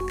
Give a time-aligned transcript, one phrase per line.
[0.00, 0.06] er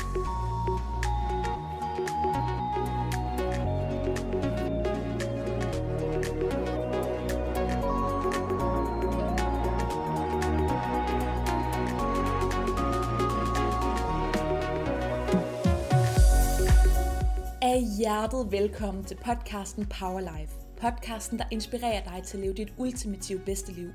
[17.79, 20.58] hjertet velkommen til podcasten Power Life.
[20.81, 23.89] Podcasten, der inspirerer dig til at leve dit ultimative bedste liv.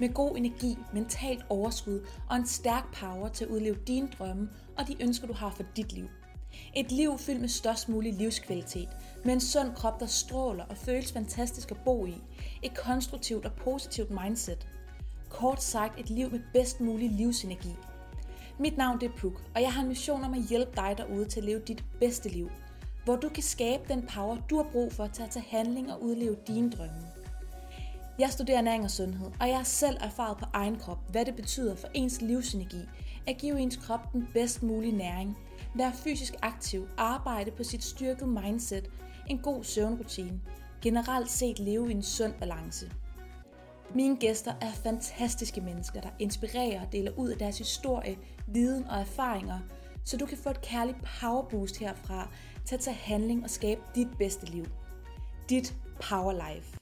[0.00, 4.88] Med god energi, mentalt overskud og en stærk power til at udleve dine drømme og
[4.88, 6.08] de ønsker, du har for dit liv.
[6.74, 8.88] Et liv fyldt med størst mulig livskvalitet,
[9.24, 12.14] med en sund krop, der stråler og føles fantastisk at bo i.
[12.62, 14.66] Et konstruktivt og positivt mindset.
[15.28, 17.76] Kort sagt et liv med bedst mulig livsenergi.
[18.58, 21.24] Mit navn det er Puk, og jeg har en mission om at hjælpe dig derude
[21.24, 22.50] til at leve dit bedste liv–
[23.06, 26.02] hvor du kan skabe den power, du har brug for til at tage handling og
[26.02, 27.06] udleve dine drømme.
[28.18, 31.36] Jeg studerer næring og sundhed, og jeg har selv erfaret på egen krop, hvad det
[31.36, 32.80] betyder for ens livsenergi
[33.26, 35.36] at give ens krop den bedst mulige næring,
[35.74, 38.90] være fysisk aktiv, arbejde på sit styrkede mindset,
[39.26, 40.40] en god søvnrutine,
[40.82, 42.90] generelt set leve i en sund balance.
[43.94, 49.00] Mine gæster er fantastiske mennesker, der inspirerer og deler ud af deres historie, viden og
[49.00, 49.58] erfaringer,
[50.04, 52.30] så du kan få et kærligt powerboost herfra
[52.66, 54.64] til at tage handling og skabe dit bedste liv.
[55.48, 56.76] Dit power life.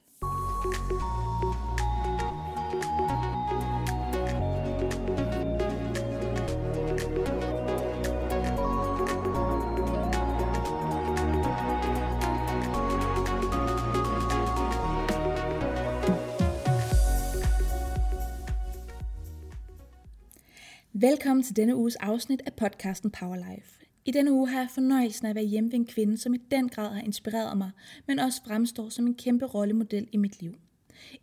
[20.93, 23.84] Velkommen til denne uges afsnit af podcasten Power Life.
[24.07, 26.39] I denne uge har jeg fornøjelsen af at være hjemme ved en kvinde, som i
[26.51, 27.71] den grad har inspireret mig,
[28.07, 30.55] men også fremstår som en kæmpe rollemodel i mit liv.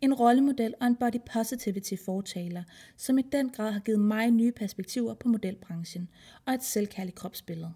[0.00, 2.62] En rollemodel og en body positivity fortaler,
[2.96, 6.08] som i den grad har givet mig nye perspektiver på modelbranchen
[6.46, 7.72] og et selvkærligt kropsbillede.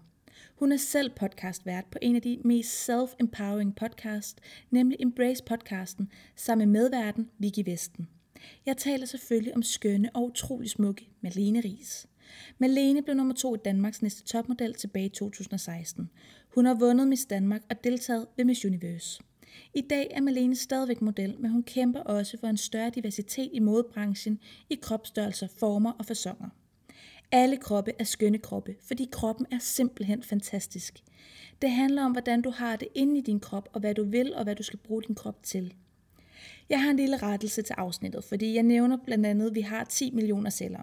[0.55, 4.39] Hun er selv podcastvært på en af de mest self-empowering podcast,
[4.71, 8.07] nemlig Embrace podcasten, sammen med medverden Vicky Vesten.
[8.65, 12.07] Jeg taler selvfølgelig om skønne og utrolig smukke Malene Ries.
[12.57, 16.09] Malene blev nummer to i Danmarks næste topmodel tilbage i 2016.
[16.55, 19.21] Hun har vundet Miss Danmark og deltaget ved Miss Universe.
[19.73, 23.59] I dag er Malene stadigvæk model, men hun kæmper også for en større diversitet i
[23.59, 24.39] modebranchen
[24.69, 26.49] i kropsstørrelser, former og fasonger.
[27.31, 31.03] Alle kroppe er skønne kroppe, fordi kroppen er simpelthen fantastisk.
[31.61, 34.35] Det handler om, hvordan du har det inde i din krop, og hvad du vil,
[34.35, 35.73] og hvad du skal bruge din krop til.
[36.69, 39.83] Jeg har en lille rettelse til afsnittet, fordi jeg nævner blandt andet, at vi har
[39.83, 40.81] 10 millioner celler.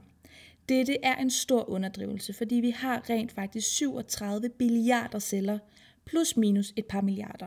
[0.69, 5.59] Dette er en stor underdrivelse, fordi vi har rent faktisk 37 billiarder celler,
[6.05, 7.47] plus minus et par milliarder.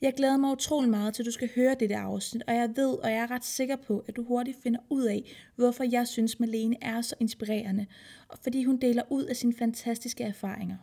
[0.00, 2.92] Jeg glæder mig utrolig meget til, at du skal høre dette afsnit, og jeg ved,
[2.92, 6.40] og jeg er ret sikker på, at du hurtigt finder ud af, hvorfor jeg synes,
[6.40, 7.86] Malene er så inspirerende,
[8.28, 10.76] og fordi hun deler ud af sine fantastiske erfaringer.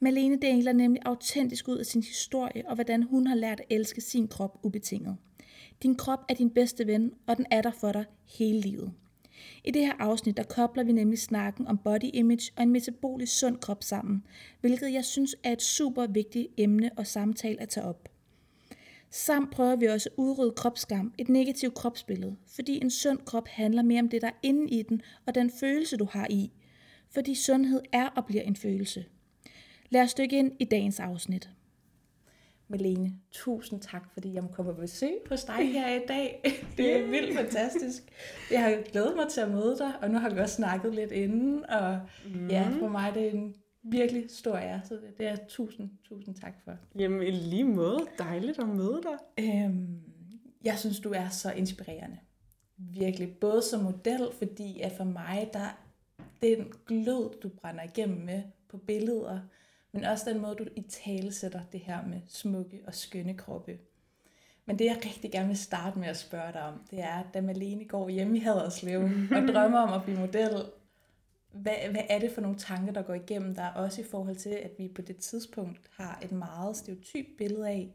[0.00, 4.00] Malene deler nemlig autentisk ud af sin historie, og hvordan hun har lært at elske
[4.00, 5.16] sin krop ubetinget.
[5.82, 8.04] Din krop er din bedste ven, og den er der for dig
[8.38, 8.92] hele livet.
[9.64, 13.38] I det her afsnit, der kobler vi nemlig snakken om body image og en metabolisk
[13.38, 14.24] sund krop sammen,
[14.60, 18.08] hvilket jeg synes er et super vigtigt emne og samtale at tage op.
[19.10, 23.82] Samt prøver vi også at udrydde kropsskam, et negativt kropsbillede, fordi en sund krop handler
[23.82, 26.52] mere om det, der er inde i den, og den følelse, du har i.
[27.10, 29.04] Fordi sundhed er og bliver en følelse.
[29.90, 31.50] Lad os dykke ind i dagens afsnit.
[32.68, 36.40] Malene, tusind tak, fordi jeg må komme på besøg hos dig her i dag.
[36.76, 38.02] Det er vildt fantastisk.
[38.50, 41.12] Jeg har glædet mig til at møde dig, og nu har vi også snakket lidt
[41.12, 42.00] inden, og
[42.34, 42.48] mm.
[42.48, 46.54] ja, for mig det er en virkelig stor ære, så det er tusind, tusind tak
[46.64, 46.72] for.
[46.98, 49.44] Jamen i lige måde, dejligt at møde dig.
[49.44, 50.00] Øhm,
[50.64, 52.18] jeg synes, du er så inspirerende.
[52.76, 55.78] Virkelig, både som model, fordi at for mig, der
[56.42, 59.40] den glød, du brænder igennem med på billeder,
[59.98, 63.78] men også den måde, du i tale sætter det her med smukke og skønne kroppe.
[64.66, 67.40] Men det, jeg rigtig gerne vil starte med at spørge dig om, det er, da
[67.40, 69.00] Malene går hjemme i Haderslev
[69.36, 70.50] og drømmer om at blive model,
[71.52, 74.50] hvad, hvad er det for nogle tanker, der går igennem der, også i forhold til,
[74.50, 77.94] at vi på det tidspunkt har et meget stereotyp billede af,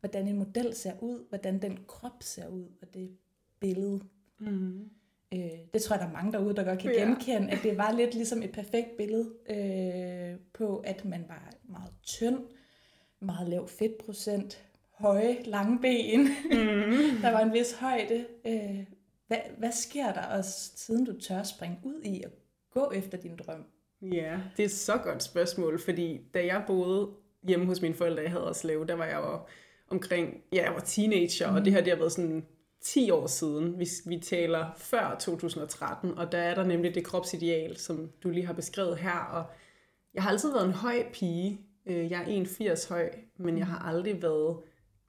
[0.00, 3.16] hvordan en model ser ud, hvordan den krop ser ud, og det
[3.60, 4.00] billede.
[4.38, 4.90] Mm.
[5.34, 5.40] Øh,
[5.74, 7.04] det tror jeg, der er mange derude, der godt kan ja.
[7.04, 11.92] genkende, at det var lidt ligesom et perfekt billede øh, på, at man var meget
[12.02, 12.38] tynd,
[13.20, 14.64] meget lav fedtprocent,
[14.98, 16.20] høje, lange ben.
[16.20, 17.20] Mm.
[17.22, 18.26] der var en vis højde.
[18.46, 18.84] Øh,
[19.26, 22.30] hvad, hvad sker der også, siden du tør springe ud i og
[22.70, 23.64] gå efter din drøm?
[24.02, 27.08] Ja, det er så godt spørgsmål, fordi da jeg boede
[27.42, 29.38] hjemme hos mine forældre i Haderslev, der var jeg jo
[29.90, 31.56] omkring, ja, jeg var teenager, mm.
[31.56, 32.46] og det her det har været sådan
[32.80, 33.78] 10 år siden.
[33.78, 38.46] Vi, vi taler før 2013, og der er der nemlig det kropsideal, som du lige
[38.46, 39.44] har beskrevet her, og
[40.14, 41.60] jeg har altid været en høj pige.
[41.86, 42.44] Øh, Jeg er
[42.74, 44.56] 1,80 høj, men jeg har aldrig været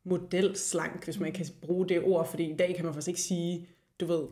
[0.04, 3.70] modelslank, hvis man kan bruge det ord, fordi i dag kan man faktisk ikke sige,
[4.00, 4.28] du ved,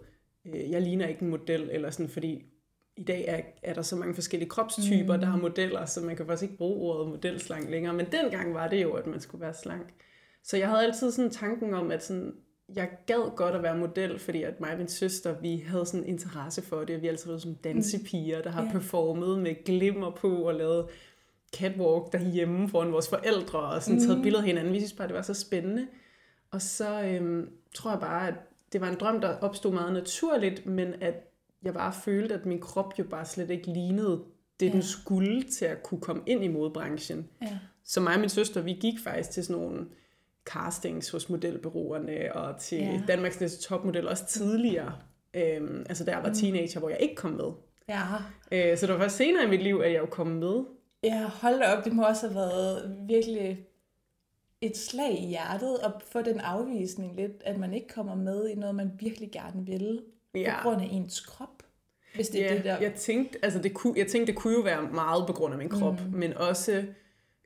[0.45, 2.44] øh, jeg ligner ikke en model, eller sådan, fordi
[2.98, 5.19] i dag er, er der så mange forskellige kropstyper, mm.
[5.22, 7.94] der har modeller, så man kan faktisk ikke bruge ordet modelslank længere.
[7.94, 9.94] Men dengang var det jo, at man skulle være slank.
[10.44, 12.33] Så jeg havde altid sådan tanken om, at sådan,
[12.75, 16.00] jeg gad godt at være model, fordi at mig og min søster, vi havde sådan
[16.04, 17.02] en interesse for det.
[17.02, 18.72] Vi har altid været som dansepiger, der har Ja.
[18.72, 20.86] performet med glimmer på og lavet
[21.58, 24.74] catwalk derhjemme foran vores forældre og sådan taget billeder af hinanden.
[24.74, 25.88] Vi synes bare, det var så spændende.
[26.52, 28.34] Og så øhm, tror jeg bare, at
[28.74, 31.14] det var en drøm, der opstod meget naturligt, men at
[31.64, 34.24] jeg bare følte, at min krop jo bare slet ikke lignede
[34.60, 34.66] det.
[34.68, 34.72] Ja.
[34.72, 37.28] den skulle til at kunne komme ind i modebranchen.
[37.42, 37.58] Ja.
[37.84, 39.86] Så mig og min søster, vi gik faktisk til sådan nogle
[40.53, 43.01] castings hos modelbureauerne og til Ja.
[43.07, 44.94] Danmarks Næste Topmodel også tidligere.
[45.33, 47.51] Øhm, altså da jeg var teenager, hvor jeg ikke kom med.
[47.89, 48.01] Ja.
[48.51, 50.63] Øh, så det var først senere i mit liv, at jeg jo kom med.
[51.03, 53.59] Ja, hold da op, det må også have været virkelig
[54.61, 58.55] et slag i hjertet at få den afvisning lidt, at man ikke kommer med i
[58.55, 60.01] noget, man virkelig gerne vil,
[60.35, 60.55] Ja.
[60.63, 61.63] på grund af ens krop.
[62.15, 62.77] Hvis det er Ja, det der...
[62.79, 65.57] jeg tænkte, altså det kunne, jeg tænkte, det kunne jo være meget på grund af
[65.57, 66.17] min krop, mm.
[66.17, 66.83] men også,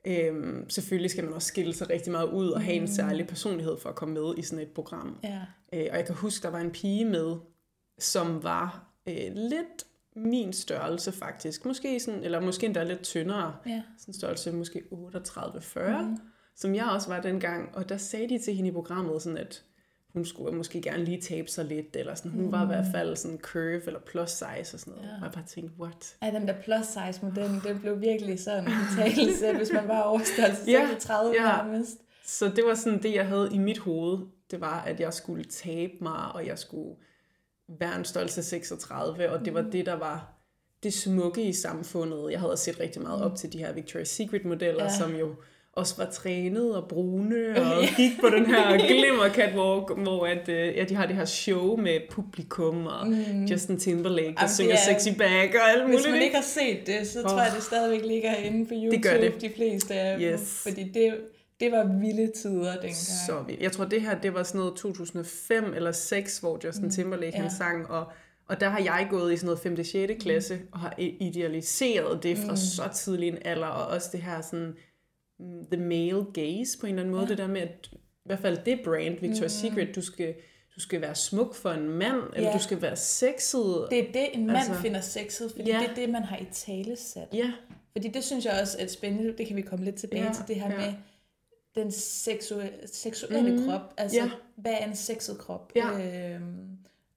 [0.04, 3.76] øhm, selvfølgelig skal man også skille sig rigtig meget ud og have en særlig personlighed
[3.78, 5.18] for at komme med i sådan et program.
[5.24, 5.40] Ja.
[5.72, 7.36] Øh, og jeg kan huske, der var en pige med,
[7.98, 11.64] som var øh, lidt min størrelse faktisk.
[11.64, 13.56] Måske sådan, eller måske endda lidt tyndere.
[13.66, 13.82] Ja.
[13.98, 16.16] Sådan størrelse måske 38-40, mm.
[16.56, 17.76] som jeg også var dengang.
[17.76, 19.64] Og der sagde de til hende i programmet, sådan at
[20.12, 22.52] hun skulle måske gerne lige tabe sig lidt, eller sådan, hun mm.
[22.52, 25.06] var i hvert fald sådan curve eller plus size og sådan noget.
[25.08, 25.12] Ja.
[25.12, 25.16] Ja.
[25.16, 26.16] Og jeg bare tænkte, what?
[26.22, 30.00] Ej, den der plus size modellen, den blev virkelig sådan en talelse, hvis man var
[30.00, 31.42] over størrelse Ja, 36 ja.
[31.42, 31.96] nærmest.
[32.24, 34.18] Så det var sådan det, jeg havde i mit hoved.
[34.50, 36.96] Det var, at jeg skulle tabe mig, og jeg skulle
[37.68, 40.32] være en størrelse 36, og det var det, der var
[40.82, 42.30] det smukke i samfundet.
[42.30, 44.90] Jeg havde set rigtig meget op til de her Victoria's Secret-modeller, Ja.
[44.90, 44.96] ja.
[44.98, 45.34] som jo
[45.72, 50.76] også var trænet og brune, og gik på den her glimmer catwalk, hvor at, øh,
[50.76, 53.44] ja, de har det her show med publikum, og mm.
[53.44, 56.00] Justin Timberlake, der Jamen, synger det er- Sexy Back og alt muligt.
[56.02, 56.36] Hvis man ikke?
[56.36, 57.38] har set det, så tror Åh.
[57.38, 59.40] jeg, det stadigvæk ligger inde på YouTube, gør det.
[59.40, 60.28] de fleste af dem.
[60.28, 60.60] Yes.
[60.62, 61.14] Fordi det,
[61.60, 62.96] det var vilde tider dengang.
[62.96, 63.62] Så vildt.
[63.62, 67.42] Jeg tror, det her det var sådan noget 2005 eller 6, hvor Justin Timberlake ja.
[67.42, 68.04] han sang, og,
[68.48, 69.76] og der har jeg gået i sådan noget 5.
[69.78, 70.22] og 6.
[70.22, 74.66] klasse, og har idealiseret det fra så tidlig en alder, og også det her sådan,
[74.66, 74.74] mm,
[75.72, 78.58] the male gaze på en eller anden måde, det der med, at i hvert fald
[78.64, 80.34] det brand, Victoria's Secret, du skal,
[80.76, 82.54] du skal være smuk for en mand, eller Ja.
[82.56, 83.86] du skal være sexet.
[83.90, 85.78] Det er det, en mand Altså, finder sexet, fordi ja.
[85.78, 87.28] det er det, man har i tale sat.
[87.32, 87.52] Ja,
[87.92, 90.44] Fordi det synes jeg også er spændende, det kan vi komme lidt tilbage Ja, til,
[90.48, 90.76] det her ja.
[90.78, 90.94] med
[91.74, 93.94] den seksuelle, seksuelle mm, krop.
[93.96, 94.30] Altså, ja.
[94.56, 95.72] hvad er en sexet krop?
[95.76, 96.34] Ja.
[96.34, 96.68] Øhm,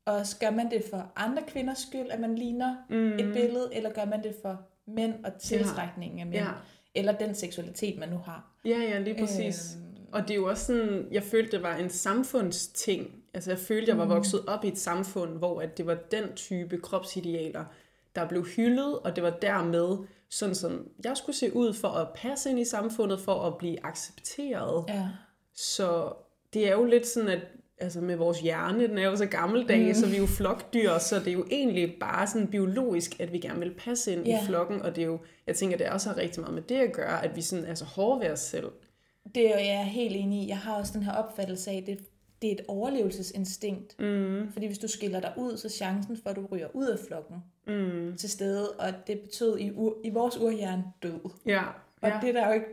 [0.06, 3.13] og gør man det for andre kvinders skyld, at man ligner mm.
[3.13, 6.44] et billede, eller gør man det for mænd og tiltrækningen af mænd?
[6.44, 6.50] Ja.
[6.95, 8.51] Eller den seksualitet, man nu har.
[8.65, 9.75] ja, ja, lige præcis.
[9.75, 13.24] Øhm, Og det er jo også sådan, jeg følte, det var en samfundsting.
[13.33, 16.33] Altså jeg følte, jeg var vokset op i et samfund, hvor at det var den
[16.36, 17.65] type kropsidealer,
[18.15, 19.97] der blev hyldet, og det var dermed
[20.30, 23.86] sådan, som jeg skulle se ud for at passe ind i samfundet, for at blive
[23.86, 24.86] accepteret.
[24.88, 25.07] ja.
[25.53, 26.13] Så
[26.53, 27.42] det er jo lidt sådan, at
[27.77, 30.04] altså med vores hjerne, den er jo så gammeldags, mm.
[30.04, 33.39] så vi er jo flokdyr, så det er jo egentlig bare sådan biologisk, at vi
[33.39, 34.44] gerne vil passe ind Ja.
[34.44, 36.75] i flokken, og det er jo, jeg tænker, det også har rigtig meget med det
[36.75, 38.71] at gøre, at vi sådan er så hårde ved os selv.
[39.35, 40.47] Det er jeg er helt enig i.
[40.47, 41.99] Jeg har også den her opfattelse af, at det,
[42.42, 43.99] det er et overlevelsesinstinkt.
[43.99, 44.52] Mm.
[44.54, 46.99] Fordi hvis du skiller dig ud, så er chancen for, at du ryger ud af
[47.07, 47.35] flokken
[47.68, 48.14] Mm.
[48.18, 48.71] til stede.
[48.71, 51.19] Og det betød i, ur, i vores urhjerne død.
[51.45, 51.61] Ja,
[52.02, 52.66] Og ja, det er der jo ikke...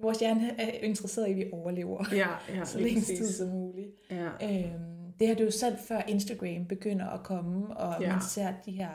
[0.00, 3.90] Vores hjerne er interesseret i, at vi overlever ja, ja, så længe tid som muligt.
[4.10, 4.26] Ja.
[4.26, 8.12] Øhm, det har du jo selv før Instagram begynder at komme, og Ja.
[8.12, 8.90] man ser de her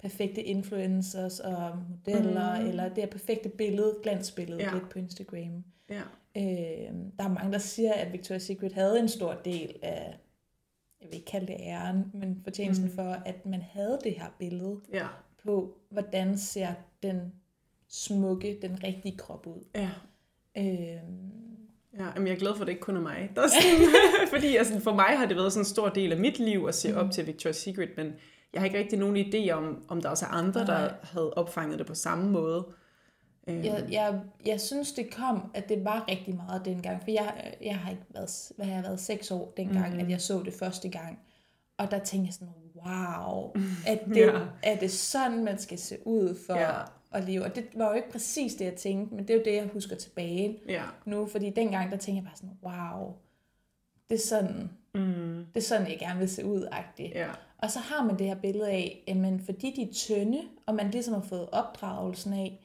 [0.00, 2.66] perfekte influencers og modeller, mm.
[2.68, 4.72] eller det her perfekte billede, glansbillede Ja.
[4.74, 5.64] lidt på Instagram.
[5.90, 6.02] Ja.
[6.36, 10.18] Øhm, der er mange, der siger, at Victoria's Secret havde en stor del af,
[11.00, 12.92] jeg vil ikke kalde det æren, men fortjenesten mm.
[12.94, 15.06] for, at man havde det her billede Ja.
[15.44, 16.68] på, hvordan ser
[17.02, 17.32] den
[17.88, 19.64] smukke, den rigtige krop ud.
[19.74, 19.90] Ja.
[20.58, 21.30] Øhm,
[21.98, 23.30] Ja, jamen jeg er glad for, at det ikke kun er mig.
[23.36, 23.88] Der er sådan,
[24.34, 26.74] fordi altså, for mig har det været sådan en stor del af mit liv at
[26.74, 28.12] se op til Victoria's Secret, men
[28.52, 30.94] jeg har ikke rigtig nogen idé om, om der også er andre, der Nej.
[31.02, 32.66] havde opfanget det på samme måde.
[33.48, 37.02] Øhm, Jeg, jeg, jeg synes, det kom, at det var rigtig meget dengang.
[37.02, 40.00] For jeg, jeg har ikke været, hvad har jeg været seks år dengang, mm.
[40.00, 41.18] at jeg så det første gang.
[41.78, 43.52] Og der tænkte jeg sådan, wow,
[43.92, 44.40] at det, ja.
[44.62, 46.72] er det sådan, man skal se ud for Ja.
[47.12, 47.44] At leve?
[47.44, 49.68] Og det var jo ikke præcis det, jeg tænkte, men det er jo det, jeg
[49.72, 50.82] husker tilbage Ja.
[51.04, 51.26] nu.
[51.26, 53.14] Fordi dengang, der tænkte jeg bare sådan, wow,
[54.10, 57.18] det er sådan, Mm, det er sådan, jeg gerne vil se ud -agtigt.
[57.18, 57.28] ja.
[57.58, 60.74] Og så har man det her billede af, at man, fordi de er tynde, og
[60.74, 62.60] man ligesom har fået opdragelsen af,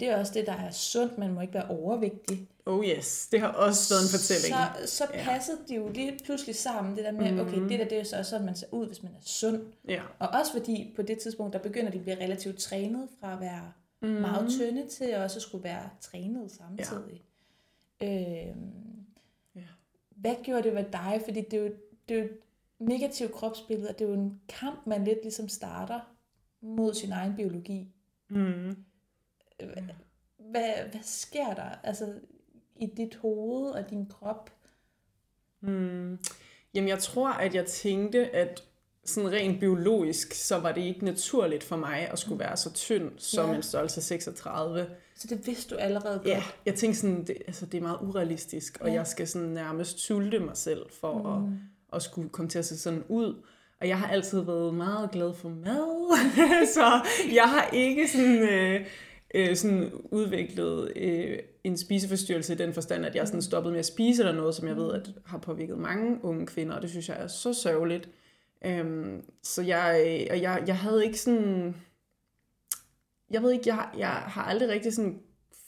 [0.00, 1.18] det er også det, der er sundt.
[1.18, 2.48] Man må ikke være overvægtig.
[2.66, 4.54] Oh yes, det har også været en fortælling.
[4.86, 5.74] Så, så passede ja.
[5.74, 8.30] de jo lige pludselig sammen, det der med, okay, det der det er så også
[8.30, 9.62] sådan, man ser ud, hvis man er sund.
[9.88, 10.02] Ja.
[10.18, 13.40] Og også fordi på det tidspunkt, der begynder de at blive relativt trænet fra at
[13.40, 14.08] være mm.
[14.08, 17.24] meget tynde til også at skulle være trænet samtidig.
[18.00, 18.48] Ja.
[18.48, 18.84] Øhm,
[19.54, 19.66] Ja.
[20.10, 21.20] hvad gjorde det ved dig?
[21.24, 21.72] Fordi det er jo,
[22.08, 22.38] det er jo et
[22.78, 26.00] negativt kropsbillede, og det er jo en kamp, man lidt ligesom starter
[26.60, 27.88] mod sin egen biologi.
[28.30, 28.76] Mm.
[30.38, 32.14] Hvad, hvad sker der altså,
[32.76, 34.50] i dit hoved og din krop?
[35.60, 36.18] Mm.
[36.74, 38.62] Jamen, jeg tror, at jeg tænkte, at
[39.04, 43.10] sådan rent biologisk, så var det ikke naturligt for mig at skulle være så tynd
[43.18, 43.56] som Ja.
[43.56, 44.86] en størrelse 36.
[45.16, 46.28] Så det vidste du allerede godt.
[46.28, 48.94] Ja, jeg tænkte sådan, det, altså, det er meget urealistisk, og Ja.
[48.94, 51.52] jeg skal sådan nærmest sulte mig selv for mm.
[51.92, 53.42] at, at skulle komme til at se sådan ud.
[53.80, 56.16] Og jeg har altid været meget glad for mad,
[56.74, 57.00] så
[57.34, 58.86] jeg har ikke sådan, øh,
[59.34, 63.86] øh, sådan udviklet øh, en spiseforstyrrelse i den forstand, at jeg sådan stoppet med at
[63.86, 67.08] spise eller noget, som jeg ved, at har påvirket mange unge kvinder, og det synes
[67.08, 68.08] jeg er så sørgeligt.
[68.64, 71.76] Øhm, så jeg, og jeg, jeg havde ikke sådan,
[73.30, 75.20] jeg ved ikke, jeg, jeg har aldrig rigtig sådan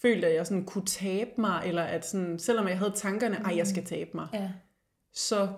[0.03, 3.57] følt, at jeg sådan kunne tabe mig, eller at sådan, selvom jeg havde tankerne, at
[3.57, 4.51] jeg skal tabe mig, Ja.
[5.13, 5.49] så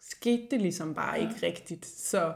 [0.00, 1.28] skete det ligesom bare ja.
[1.28, 1.86] ikke rigtigt.
[1.86, 2.34] Så,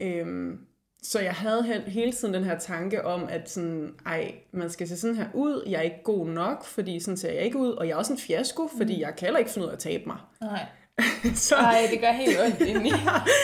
[0.00, 0.66] øhm,
[1.02, 4.88] så jeg havde he- hele tiden den her tanke om, at sådan, ej, man skal
[4.88, 7.70] se sådan her ud, jeg er ikke god nok, fordi sådan ser jeg ikke ud,
[7.72, 9.00] og jeg er også en fiasko, fordi Mm.
[9.00, 10.16] jeg kan heller ikke finde ud af at tabe mig.
[10.40, 10.66] Nej.
[11.34, 12.90] så, Ej, det gør helt ondt indeni.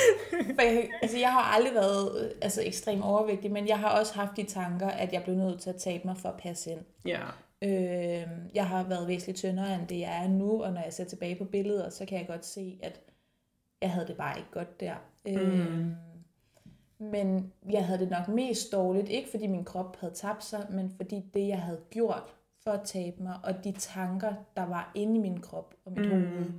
[0.56, 4.14] For jeg, altså, jeg har aldrig været øh, altså, ekstremt overvægtig, men jeg har også
[4.14, 6.80] haft de tanker, at jeg blev nødt til at tabe mig for at passe ind.
[7.06, 7.20] ja,
[7.64, 8.22] Øh,
[8.54, 11.34] jeg har været væsentligt tyndere, end det jeg er nu, og når jeg ser tilbage
[11.36, 13.00] på billeder, så kan jeg godt se, at
[13.82, 14.94] jeg havde det bare ikke godt der.
[15.28, 15.66] Øh,
[16.98, 20.90] men jeg havde det nok mest dårligt, ikke fordi min krop havde tabt sig, men
[20.90, 25.16] fordi det, jeg havde gjort for at tabe mig, og de tanker, der var inde
[25.16, 26.10] i min krop og mit mm.
[26.10, 26.52] hoved,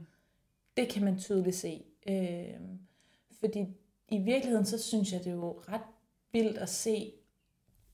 [0.78, 1.84] det kan man tydeligt se.
[2.10, 2.60] Øh,
[3.40, 3.68] fordi
[4.10, 5.82] i virkeligheden, så synes jeg, det er jo ret
[6.32, 7.14] vildt at se,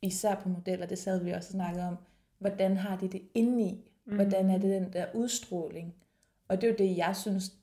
[0.01, 1.97] især på modeller, det sad vi også og snakkede om,
[2.37, 3.89] hvordan har de det indeni?
[4.03, 5.95] Hvordan er det den der udstråling?
[6.47, 7.53] Og det er jo det, jeg synes,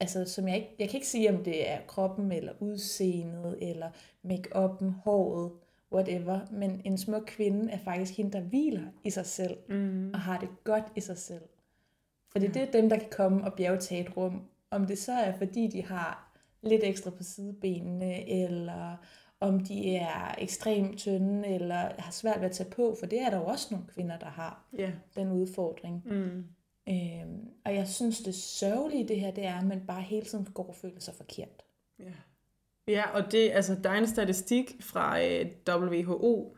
[0.00, 3.90] altså som jeg ikke, jeg kan ikke sige, om det er kroppen, eller udseendet, eller
[4.24, 5.52] make-up'en, håret,
[5.92, 10.10] whatever, men en smuk kvinde er faktisk hende, der hviler i sig selv, mm.
[10.14, 11.42] og har det godt i sig selv.
[12.32, 14.42] For det er dem, der kan komme og bjergtage et rum.
[14.70, 18.96] Om det så er, fordi de har lidt ekstra på sidebenene, eller
[19.40, 23.30] om de er ekstremt tynde, eller har svært ved at tage på, for det er
[23.30, 24.92] der jo også nogle kvinder, der har ja.
[25.16, 26.02] den udfordring.
[26.06, 26.44] Mm.
[26.88, 30.26] Øhm, og jeg synes, det sørgelige i det her, det er, at man bare hele
[30.26, 31.62] tiden går og føler sig forkert.
[31.98, 32.12] Ja.
[32.88, 36.56] Ja, og det, altså, der er en statistik fra øh, WHO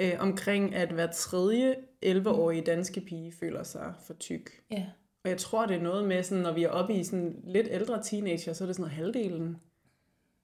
[0.00, 1.76] øh, omkring, at hver tredje
[2.06, 4.50] 11-årige danske pige føler sig for tyk.
[4.70, 4.86] Ja.
[5.24, 7.66] Og jeg tror, det er noget med, sådan, når vi er oppe i sådan lidt
[7.70, 9.56] ældre teenager, så er det sådan noget halvdelen.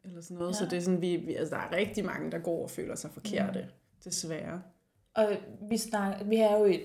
[0.05, 0.53] Eller sådan noget.
[0.53, 0.59] Ja.
[0.59, 2.95] Så det er sådan, vi, vi, altså, der er rigtig mange, der går og føler
[2.95, 4.01] sig forkerte, mm.
[4.05, 4.63] desværre.
[5.15, 5.37] Og
[5.69, 6.81] vi, snak, vi er jo i,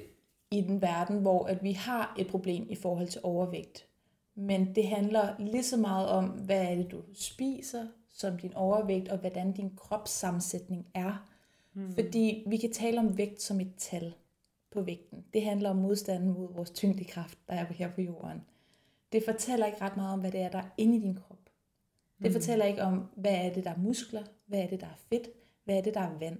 [0.57, 3.87] i den verden, hvor at vi har et problem i forhold til overvægt.
[4.35, 9.09] Men det handler lige så meget om, hvad er det, du spiser som din overvægt,
[9.09, 11.29] og hvordan din kropssammensætning er.
[11.73, 11.93] Mm.
[11.93, 14.13] Fordi vi kan tale om vægt som et tal
[14.71, 15.25] på vægten.
[15.33, 18.41] Det handler om modstanden mod vores tyngdekraft, der er her på jorden.
[19.11, 21.49] Det fortæller ikke ret meget om, hvad det er, der er inde i din krop.
[22.21, 22.33] Det mm.
[22.33, 25.29] fortæller ikke om, hvad er det, der er muskler, hvad er det, der er fedt,
[25.63, 26.37] hvad er det, der er vand.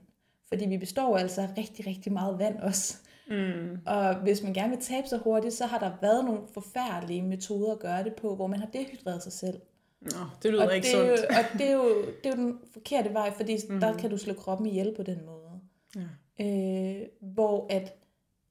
[0.48, 2.98] Fordi vi består altså af rigtig, rigtig meget vand også.
[3.28, 3.80] Mm.
[3.86, 7.72] Og hvis man gerne vil tabe sig hurtigt, så har der været nogle forfærdelige metoder
[7.72, 9.62] at gøre det på, hvor man har dehydreret sig selv.
[10.02, 11.30] Nå, det lyder og ikke det er jo, sundt.
[11.30, 13.80] og det er, jo, det er jo den forkerte vej, fordi mm.
[13.80, 15.60] der kan du slå kroppen ihjel på den måde.
[15.96, 16.46] Ja.
[16.46, 17.96] Øh, hvor at,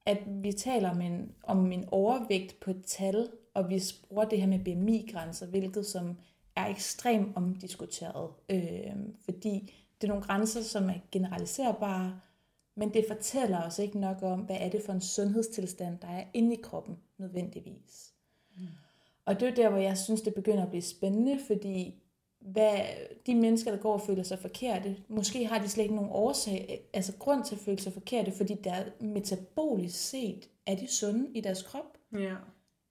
[0.07, 4.41] at vi taler om en, om en overvægt på et tal, og vi bruger det
[4.41, 6.17] her med BMI-grænser, hvilket som
[6.57, 8.93] er ekstremt omdiskuteret, øh,
[9.25, 12.21] fordi det er nogle grænser, som er generaliserbare,
[12.75, 16.25] men det fortæller os ikke nok om, hvad er det for en sundhedstilstand, der er
[16.35, 18.13] inde i kroppen nødvendigvis.
[18.57, 18.63] Mm.
[19.25, 21.95] Og det er der, hvor jeg synes, det begynder at blive spændende, fordi
[22.41, 22.81] hvad,
[23.27, 26.81] de mennesker, der går og føler sig forkerte, måske har de slet ikke nogen årsag,
[26.93, 31.41] altså grund til at føle sig forkerte, fordi der metabolisk set er de sunde i
[31.41, 31.99] deres krop.
[32.13, 32.35] Ja.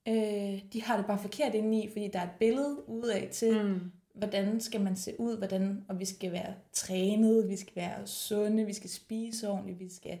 [0.08, 3.92] Øh, de har det bare forkert indeni, fordi der er et billede udad til, Mm.
[4.28, 8.64] Hvordan skal man se ud, hvordan, og vi skal være trænet, vi skal være sunde,
[8.64, 10.18] vi skal spise ordentligt, vi skal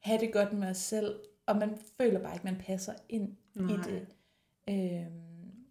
[0.00, 1.14] have det godt med os selv,
[1.46, 3.74] og man føler bare ikke, man passer ind Nej.
[3.74, 4.06] i det.
[4.68, 5.06] Øh,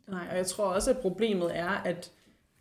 [0.07, 2.11] Nej, og jeg tror også, at problemet er, at,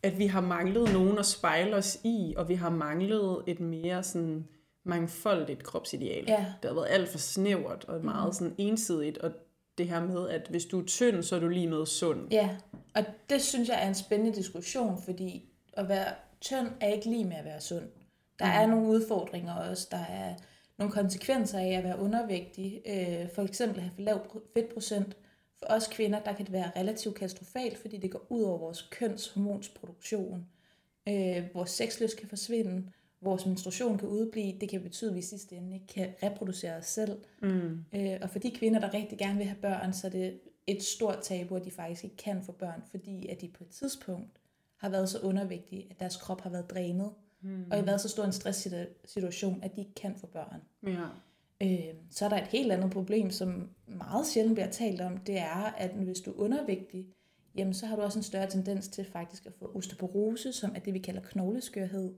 [0.02, 4.02] at vi har manglet nogen at spejle os i, og vi har manglet et mere
[4.02, 4.49] sådan
[4.85, 6.25] mangfoldigt kropsideal.
[6.29, 6.47] Ja.
[6.62, 8.33] Det har været alt for snævert og meget Mhm.
[8.33, 9.33] sådan ensidigt, og
[9.79, 12.29] det her med, at hvis du er tynd, så er du lige med sund.
[12.31, 12.57] Ja,
[12.95, 17.25] og det synes jeg er en spændende diskussion, fordi at være tynd er ikke lige
[17.25, 17.85] med at være sund.
[18.38, 19.88] Der er nogle udfordringer også.
[19.91, 20.35] Der er
[20.79, 22.83] nogle konsekvenser af at være undervægtig.
[22.87, 25.17] Øh, for eksempel at have for lav pro- fedtprocent.
[25.59, 28.83] For os kvinder, der kan det være relativt katastrofalt, fordi det går ud over vores
[28.83, 30.47] kønshormonsproduktion.
[31.09, 32.85] Øh, vores sexlyst kan forsvinde.
[33.23, 34.59] Vores menstruation kan udblive.
[34.61, 37.19] Det kan betyde, at vi i sidste ende ikke kan reproducere os selv.
[37.43, 37.85] Mm.
[37.95, 40.83] Øh, og for de kvinder, der rigtig gerne vil have børn, så er det et
[40.83, 44.41] stort tabu, at de faktisk ikke kan få børn, fordi at de på et tidspunkt
[44.76, 47.11] har været så undervægtige, at deres krop har været drænet,
[47.41, 47.64] mm.
[47.71, 50.61] og har været så stor en stresssituation, at de ikke kan få børn.
[50.87, 51.07] Ja.
[51.62, 55.38] Øh, så er der et helt andet problem, som meget sjældent bliver talt om, det
[55.38, 57.07] er, at hvis du er undervægtig,
[57.55, 60.81] jamen så har du også en større tendens til faktisk at få osteoporose, som er
[60.81, 62.14] det, vi kalder knogleskørhed,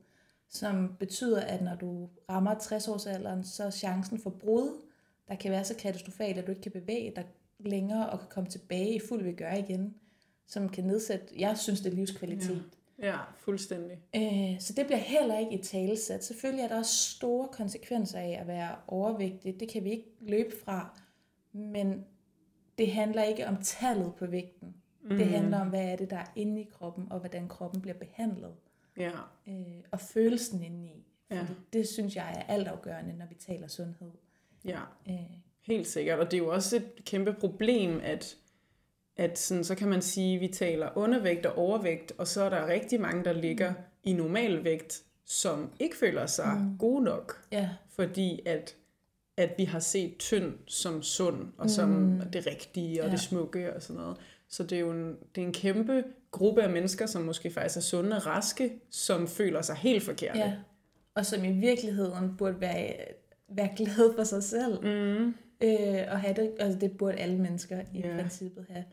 [0.54, 4.82] som betyder, at når du rammer 60-årsalderen, så er chancen for brud,
[5.28, 7.24] der kan være så katastrofalt, at du ikke kan bevæge dig
[7.58, 9.94] længere og kan komme tilbage i fuld vil gøre igen,
[10.46, 12.62] som kan nedsætte, jeg synes, det er livskvalitet.
[12.98, 13.98] Ja, fuldstændig.
[14.16, 16.24] Øh, så det bliver heller ikke et talesæt.
[16.24, 19.60] Selvfølgelig er der også store konsekvenser af at være overvægtig.
[19.60, 21.00] Det kan vi ikke løbe fra.
[21.52, 22.04] Men
[22.78, 24.74] det handler ikke om tallet på vægten.
[25.02, 25.16] Mm.
[25.16, 27.94] Det handler om, hvad er det, der er inde i kroppen, og hvordan kroppen bliver
[27.98, 28.54] behandlet.
[28.98, 29.10] Ja.
[29.48, 29.54] Øh,
[29.90, 31.06] og følelsen indeni.
[31.30, 31.40] Ja.
[31.40, 34.10] Fordi det synes jeg er altafgørende, når vi taler sundhed.
[34.64, 35.14] Ja, Øh,
[35.62, 36.18] helt sikkert.
[36.18, 38.36] Og det er jo også et kæmpe problem, at,
[39.16, 42.48] at sådan, så kan man sige, at vi taler undervægt og overvægt, og så er
[42.48, 44.10] der rigtig mange, der ligger Mm.
[44.10, 46.78] i normalvægt, som ikke føler sig mm.
[46.78, 48.76] gode nok, ja, fordi at,
[49.36, 52.20] at vi har set tynd som sund, og som Mm.
[52.32, 53.12] det rigtige og Ja.
[53.12, 54.16] det smukke og sådan noget.
[54.48, 57.76] Så det er jo en, det er en kæmpe gruppe af mennesker, som måske faktisk
[57.76, 60.38] er sunde og raske, som føler sig helt forkerte.
[60.38, 60.52] ja.
[61.14, 62.94] Og som i virkeligheden burde være,
[63.48, 64.80] være glad for sig selv.
[64.82, 65.34] Mm.
[65.60, 68.20] Øh, og have det, altså det burde alle mennesker i yeah.
[68.20, 68.84] princippet have.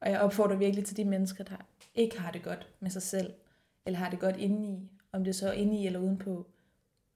[0.00, 3.32] Og jeg opfordrer virkelig til de mennesker, der ikke har det godt med sig selv,
[3.86, 6.46] eller har det godt indeni, om det så er indeni eller udenpå,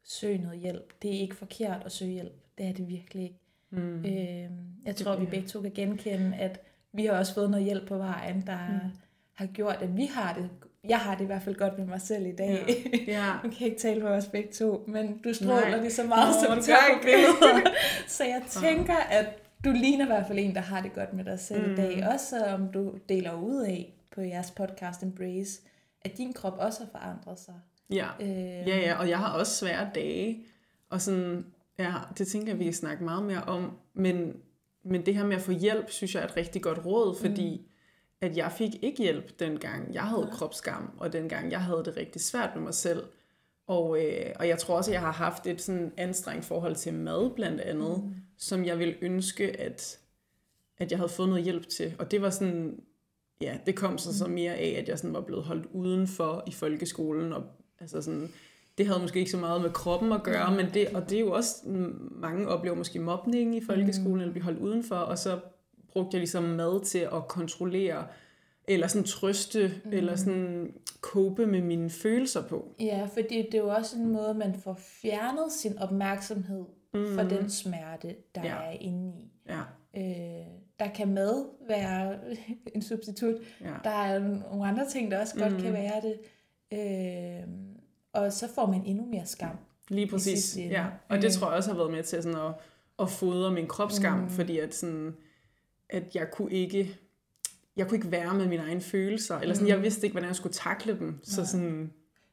[0.04, 1.02] søg noget hjælp.
[1.02, 2.32] Det er ikke forkert at søge hjælp.
[2.58, 3.38] Det er det virkelig ikke.
[3.70, 4.04] Mm.
[4.04, 4.50] Øh,
[4.84, 6.60] jeg tror, vi begge to kan genkende, at
[6.92, 8.90] vi har også fået noget hjælp på vejen, der mm.
[9.34, 10.50] har gjort, at vi har det.
[10.88, 12.64] Jeg har det i hvert fald godt med mig selv i dag.
[13.06, 13.12] Ja.
[13.18, 13.32] ja.
[13.44, 15.80] Nu kan jeg ikke tale for os begge to, men du stråler Nej.
[15.80, 17.70] lige så meget, Nå, som du gør på billeder.
[18.16, 19.26] så jeg tænker, at
[19.64, 21.72] du ligner i hvert fald en, der har det godt med dig selv mm.
[21.72, 22.08] i dag.
[22.12, 25.60] Også om du deler ud af på jeres podcast Embrace,
[26.02, 27.54] at din krop også har forandret sig.
[27.90, 28.06] Ja.
[28.20, 30.44] Øh, ja, ja, og jeg har også svære dage,
[30.90, 31.46] og sådan,
[31.78, 34.36] ja, det tænker jeg, vi kan snakke meget mere om, men,
[34.82, 37.56] men det her med at få hjælp, synes jeg er et rigtig godt råd, fordi
[37.56, 37.64] mm.
[38.20, 42.20] at jeg fik ikke hjælp dengang, jeg havde kropsskam, og dengang jeg havde det rigtig
[42.20, 43.02] svært med mig selv,
[43.66, 46.94] og, øh, og jeg tror også, at jeg har haft et sådan anstrengt forhold til
[46.94, 48.14] mad, blandt andet, mm.
[48.38, 49.98] som jeg ville ønske, at,
[50.78, 51.94] at jeg havde fået noget hjælp til.
[51.98, 52.82] Og det var sådan,
[53.40, 56.52] ja, det kom så, så mere af, at jeg sådan var blevet holdt udenfor i
[56.52, 57.44] folkeskolen, og
[57.80, 58.32] altså sådan,
[58.80, 61.20] det havde måske ikke så meget med kroppen at gøre, men det, og det er
[61.20, 64.20] jo også, mm, mange oplever måske mobning i folkeskolen, mm.
[64.20, 65.38] eller blive holdt udenfor, og så
[65.92, 68.06] brugte jeg ligesom mad til at kontrollere,
[68.68, 69.92] eller sådan trøste, mm.
[69.92, 72.74] eller sådan cope med mine følelser på.
[72.80, 76.64] Ja, fordi det er jo også en måde, man får fjernet sin opmærksomhed
[76.94, 77.06] mm.
[77.14, 78.54] fra den smerte, der Ja.
[78.54, 79.30] er inde i.
[79.48, 79.60] Ja,
[79.96, 80.46] Øh,
[80.80, 82.14] der kan mad være
[82.74, 83.34] en substitut.
[83.60, 83.72] ja.
[83.84, 85.62] Der er nogle andre ting, der også godt Mhm.
[85.62, 86.18] kan være det.
[86.72, 87.48] Øh,
[88.12, 89.56] og så får man endnu mere skam.
[89.88, 90.86] Lige præcis, ja.
[91.08, 91.30] Og det Øh.
[91.32, 92.52] tror jeg også har været med til sådan at,
[92.98, 94.28] at fodre min kropsskam, mm.
[94.30, 95.16] fordi at, sådan,
[95.88, 96.96] at jeg kunne ikke
[97.76, 100.36] jeg kunne ikke være med mine egne følelser, eller sådan, jeg vidste ikke, hvordan jeg
[100.36, 101.20] skulle takle dem.
[101.22, 101.92] Så sådan,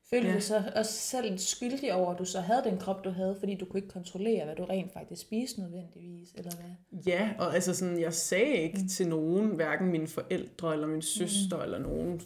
[0.10, 0.36] Følte Ja.
[0.36, 3.56] du så også selv skyldig over, at du så havde den krop, du havde, fordi
[3.56, 7.02] du kunne ikke kontrollere, hvad du rent faktisk spiste nødvendigvis, eller hvad?
[7.08, 8.88] ja, og altså sådan, jeg sagde ikke mm.
[8.88, 11.64] til nogen, hverken mine forældre, eller min søster, mm.
[11.64, 12.22] eller nogen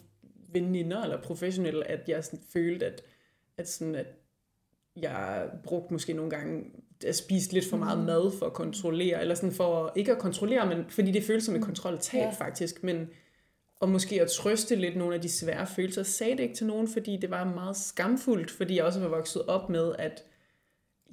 [0.52, 3.02] veninder, eller professionelle, at jeg sådan følte, at,
[3.58, 4.06] at, sådan, at
[4.96, 6.64] jeg brugte måske nogle gange
[7.06, 8.04] at spise lidt for meget mm.
[8.04, 11.54] mad for at kontrollere, eller sådan for ikke at kontrollere, men fordi det føles som
[11.54, 12.30] et kontroltab Ja.
[12.30, 13.08] faktisk, men
[13.76, 16.00] og måske at trøste lidt nogle af de svære følelser.
[16.00, 19.08] Jeg sagde det ikke til nogen, fordi det var meget skamfuldt, fordi jeg også var
[19.08, 20.24] vokset op med, at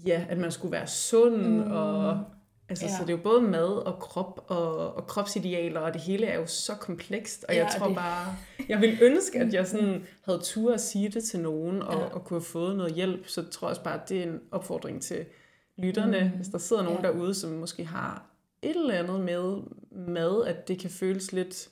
[0.05, 1.71] ja, at man skulle være sund, mm.
[1.71, 2.23] og
[2.69, 2.91] altså, Ja.
[2.91, 6.39] så det er jo både mad og krop og, og kropsidealer, og det hele er
[6.39, 8.35] jo så komplekst, og Ja, jeg tror det- bare,
[8.69, 12.05] jeg vil ønske, at jeg sådan havde tur at sige det til nogen, og, Ja.
[12.05, 14.39] og kunne have fået noget hjælp, så tror jeg også bare, at det er en
[14.51, 15.25] opfordring til
[15.77, 16.37] lytterne, mm.
[16.37, 17.07] hvis der sidder nogen Ja.
[17.07, 18.25] derude, som måske har
[18.61, 19.57] et eller andet med
[19.91, 21.69] mad, at det kan føles lidt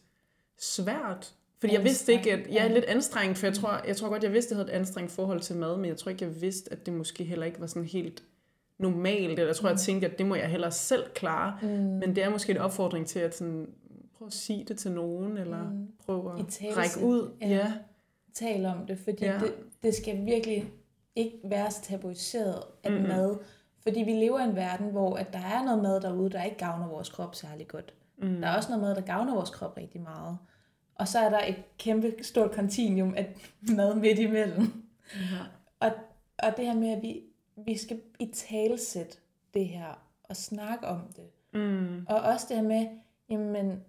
[0.59, 1.33] svært.
[1.59, 4.23] Fordi jeg vidste ikke, at jeg er lidt anstrengt, for jeg tror, jeg tror godt,
[4.23, 6.41] jeg vidste, at jeg havde et anstrengt forhold til mad, men jeg tror ikke, jeg
[6.41, 8.23] vidste, at det måske heller ikke var sådan helt
[8.79, 11.59] normalt, eller jeg tror, jeg tænkte, at det må jeg hellere selv klare.
[11.61, 11.67] Mm.
[11.67, 13.69] Men det er måske en opfordring til at sådan,
[14.17, 15.87] prøve at sige det til nogen, eller mm.
[16.05, 17.31] prøve at række ud.
[17.41, 17.47] Ja.
[17.47, 17.73] ja.
[18.33, 19.39] Tal om det, fordi ja.
[19.39, 20.71] det, det skal virkelig
[21.15, 23.07] ikke være så tabuiseret, at mm.
[23.07, 23.37] mad,
[23.83, 26.57] fordi vi lever i en verden, hvor at der er noget mad derude, der ikke
[26.57, 27.93] gavner vores krop særlig godt.
[28.17, 28.41] Mm.
[28.41, 30.37] Der er også noget mad, der gavner vores krop rigtig meget.
[30.95, 33.35] Og så er der et kæmpe stort kontinuum af
[33.77, 34.83] mad midt imellem.
[35.15, 35.39] Ja.
[35.79, 35.91] Og,
[36.43, 37.21] og det her med, at vi,
[37.67, 39.19] vi skal i talesæt
[39.53, 41.29] det her, og snakke om det.
[41.53, 42.05] Mm.
[42.09, 42.87] Og også det her med,
[43.29, 43.83] jamen,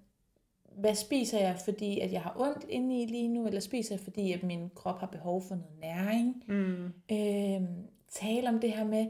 [0.77, 4.01] hvad spiser jeg, fordi at jeg har ondt inde i lige nu, eller spiser jeg,
[4.01, 6.45] fordi at min krop har behov for noget næring.
[6.47, 6.85] Mm.
[7.13, 9.07] Øhm, tale om det her med,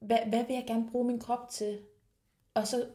[0.00, 1.78] hvad, hvad vil jeg gerne bruge min krop til?
[2.54, 2.86] Og så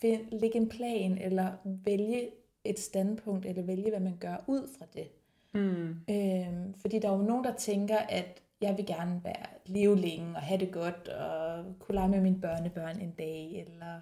[0.00, 2.30] find, lægge en plan, eller vælge
[2.64, 5.08] et standpunkt, eller vælge, hvad man gør ud fra det.
[5.54, 5.96] Mm.
[6.10, 10.36] Øhm, fordi der er jo nogen, der tænker, at jeg vil gerne være leve længe
[10.36, 14.00] og have det godt, og kunne lege med mine børnebørn en dag, eller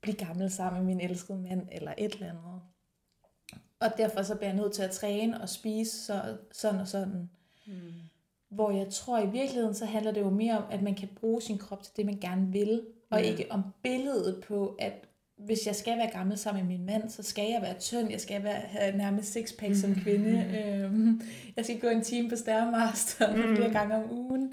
[0.00, 2.60] blive gammel sammen med min elskede mand, eller et eller andet.
[3.80, 7.30] Og derfor så bliver jeg nødt til at træne og spise så, sådan og sådan.
[7.66, 7.92] Mm.
[8.48, 11.42] Hvor jeg tror i virkeligheden, så handler det jo mere om, at man kan bruge
[11.42, 12.86] sin krop til det, man gerne vil.
[13.10, 13.24] Og mm.
[13.24, 15.07] ikke om billedet på, at
[15.38, 18.20] hvis jeg skal være gammel sammen med min mand, så skal jeg være tynd, jeg
[18.20, 20.00] skal være, have nærmest sixpack som mm.
[20.00, 20.62] kvinde.
[20.64, 21.22] Øhm,
[21.56, 23.56] jeg skal gå en time på Stairmaster mm.
[23.56, 24.52] flere gange om ugen.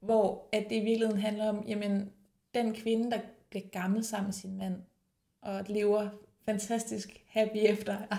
[0.00, 2.10] Hvor at det i virkeligheden handler om, jamen,
[2.54, 3.18] den kvinde, der
[3.50, 4.74] bliver gammel sammen med sin mand,
[5.42, 6.08] og lever
[6.44, 7.96] fantastisk happy efter.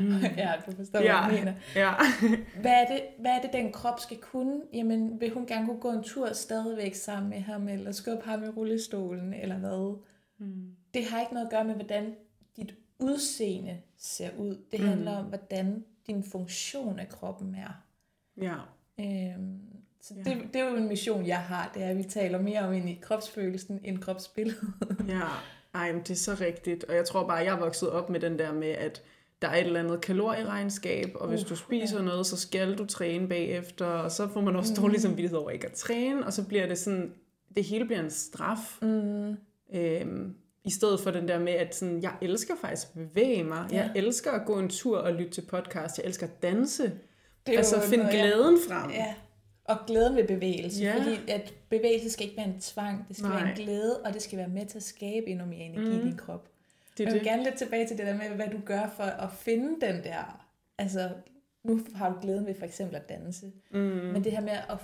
[0.00, 0.12] Mm.
[0.36, 1.26] ja, du forstår, ja.
[1.26, 1.54] hvad jeg mener.
[1.76, 1.92] Ja.
[2.62, 4.60] hvad, er det, hvad er det, den krop skal kunne?
[4.72, 8.44] Jamen, vil hun gerne kunne gå en tur stadigvæk sammen med ham, eller skubbe ham
[8.44, 9.98] i rullestolen, eller hvad?
[10.38, 10.76] Mm.
[10.94, 12.14] Det har ikke noget at gøre med, hvordan
[12.56, 14.58] dit udseende ser ud.
[14.72, 15.18] Det handler mm.
[15.18, 17.82] om, hvordan din funktion af kroppen er.
[18.36, 18.54] Ja.
[19.00, 19.60] Øhm,
[20.00, 20.22] så ja.
[20.22, 22.72] det, det er jo en mission, jeg har, det er, at vi taler mere om
[22.72, 24.74] ind i kropsfølelsen end kropsbilledet.
[25.08, 25.28] ja,
[25.74, 26.84] ej, men det er så rigtigt.
[26.84, 29.02] Og jeg tror bare, jeg er vokset op med den der med, at
[29.42, 32.04] der er et eller andet kalorieregnskab, og hvis uh, du spiser ja.
[32.04, 34.82] noget, så skal du træne bagefter, og så får man også mm.
[34.82, 37.14] dårlig samvittighed over ikke at træne, og så bliver det sådan,
[37.56, 38.78] det hele bliver en straf.
[38.82, 39.36] Mm.
[39.74, 43.68] Øhm, I stedet for den der med, at sådan, jeg elsker faktisk at bevæge mig.
[43.72, 43.76] Ja.
[43.76, 45.98] Jeg elsker at gå en tur og lytte til podcast.
[45.98, 46.82] Jeg elsker at danse.
[47.46, 48.74] Det er altså finde glæden ja.
[48.74, 48.90] frem.
[48.90, 49.14] Ja.
[49.64, 50.82] Og glæden ved bevægelse.
[50.82, 50.96] Ja.
[50.96, 53.08] Fordi at bevægelse skal ikke være en tvang.
[53.08, 53.40] Det skal Nej.
[53.40, 55.98] være en glæde, og det skal være med til at skabe endnu mere energi mm.
[55.98, 56.48] i din krop.
[56.98, 57.28] Det jeg vil det.
[57.28, 60.44] gerne lidt tilbage til det der med, hvad du gør for at finde den der...
[60.78, 61.10] Altså,
[61.64, 63.52] nu har du glæden ved for eksempel at danse.
[63.70, 63.78] Mm.
[63.78, 64.78] Men det her med at,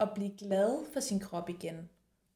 [0.00, 1.88] at blive glad for sin krop igen.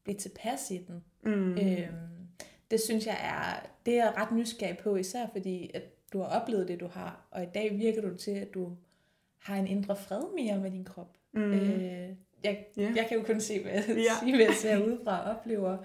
[0.04, 1.04] Blive tilpas i den.
[1.22, 1.58] Mm.
[1.58, 2.28] Øhm,
[2.70, 3.66] det synes jeg er...
[3.86, 7.28] Det er jeg ret nysgerrig på, især fordi at du har oplevet det, du har.
[7.30, 8.76] Og i dag virker du til, at du
[9.38, 11.16] har en indre fred mere med din krop.
[11.32, 11.52] Mm.
[11.52, 12.08] Øh,
[12.44, 12.96] jeg, yeah.
[12.96, 13.72] jeg kan jo kun se, hvad,
[14.08, 14.12] ja.
[14.20, 15.78] sige, hvad jeg ser udefra og oplever.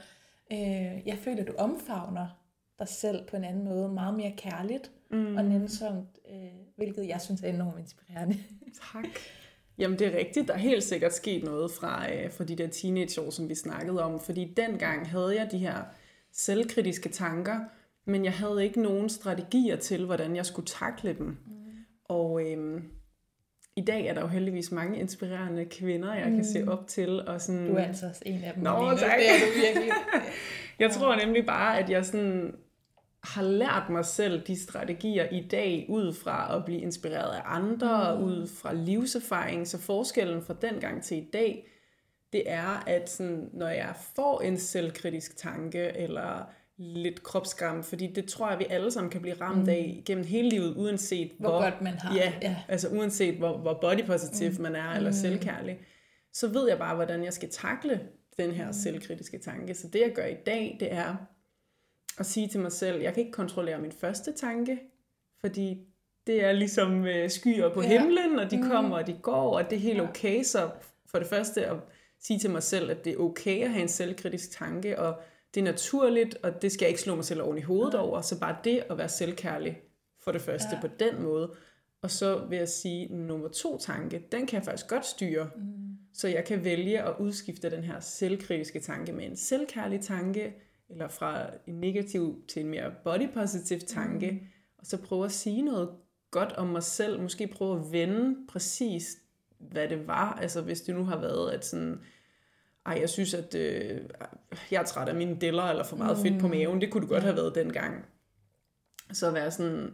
[0.51, 2.27] Øh, jeg føler, at du omfavner
[2.79, 5.35] dig selv på en anden måde, meget mere kærligt mm.
[5.37, 6.37] og nænsomt, øh,
[6.75, 8.35] hvilket jeg synes er enormt inspirerende.
[8.93, 9.05] tak.
[9.77, 12.67] Jamen det er rigtigt, der er helt sikkert sket noget fra, øh, fra de der
[12.67, 15.77] teenageår, som vi snakkede om, fordi dengang havde jeg de her
[16.31, 17.59] selvkritiske tanker,
[18.05, 21.27] men jeg havde ikke nogen strategier til, hvordan jeg skulle takle dem.
[21.27, 21.35] Mm.
[22.05, 22.81] Og øh,
[23.75, 26.35] i dag er der jo heldigvis mange inspirerende kvinder, jeg mm.
[26.35, 26.67] kan se mm.
[26.67, 27.27] op til.
[27.27, 27.67] Og sådan...
[27.67, 28.63] Du er altså også en af dem.
[28.63, 29.17] Nå, tak.
[29.17, 29.91] Det er du virkelig.
[30.79, 32.55] jeg tror nemlig bare, at jeg sådan
[33.23, 38.15] har lært mig selv de strategier i dag, ud fra at blive inspireret af andre,
[38.15, 38.23] mm.
[38.23, 39.67] ud fra livserfaring.
[39.67, 41.67] Så forskellen fra dengang til i dag,
[42.33, 48.25] det er, at sådan, når jeg får en selvkritisk tanke, eller lidt kropsskam, fordi det
[48.25, 49.69] tror jeg, vi alle sammen kan blive ramt mm.
[49.69, 52.15] af gennem hele livet, uanset hvor, hvor godt man har.
[52.15, 52.55] Ja, ja.
[52.67, 54.61] altså uanset hvor, hvor bodypositiv mm.
[54.61, 55.15] man er, eller mm.
[55.15, 55.79] selvkærlig.
[56.33, 58.01] Så ved jeg bare, hvordan jeg skal takle
[58.37, 58.73] den her mm.
[58.73, 59.73] selvkritiske tanke.
[59.73, 61.15] Så det, jeg gør i dag, det er
[62.19, 64.79] at sige til mig selv, jeg kan ikke kontrollere min første tanke,
[65.39, 65.77] fordi
[66.27, 67.87] det er ligesom øh, skyer på ja.
[67.87, 68.69] himlen, og de mm.
[68.69, 70.43] kommer, og de går, og det er helt okay.
[70.43, 70.69] Så
[71.11, 71.77] for det første at
[72.19, 75.21] sige til mig selv, at det er okay at have en selvkritisk tanke, og
[75.53, 78.21] det er naturligt, og det skal jeg ikke slå mig selv oven i hovedet over.
[78.21, 79.81] Så bare det at være selvkærlig
[80.23, 80.81] for det første ja.
[80.81, 81.51] på den måde.
[82.01, 85.49] Og så vil jeg sige, nummer to tanke, den kan jeg faktisk godt styre.
[85.55, 85.97] Mm.
[86.13, 90.53] Så jeg kan vælge at udskifte den her selvkritiske tanke med en selvkærlig tanke,
[90.89, 94.47] eller fra en negativ til en mere body positive tanke, mm.
[94.77, 95.89] og så prøve at sige noget
[96.31, 99.17] godt om mig selv, måske prøve at vende præcis,
[99.57, 101.99] hvad det var, altså hvis det nu har været, at sådan,
[102.85, 104.01] ej, jeg synes, at øh,
[104.71, 106.23] jeg er træt af mine deller, eller for meget mm.
[106.23, 106.81] fedt på maven.
[106.81, 108.05] Det kunne du godt have været dengang.
[109.11, 109.93] Så være sådan,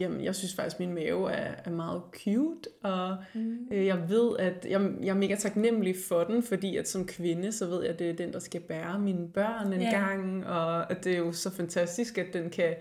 [0.00, 3.68] jamen, jeg synes faktisk, at min mave er, er meget cute, og mm.
[3.70, 7.52] øh, jeg ved, at jeg, jeg er mega taknemmelig for den, fordi at som kvinde,
[7.52, 9.92] så ved jeg, at det er den, der skal bære mine børn en yeah.
[9.92, 12.74] gang, og at det er jo så fantastisk, at den kan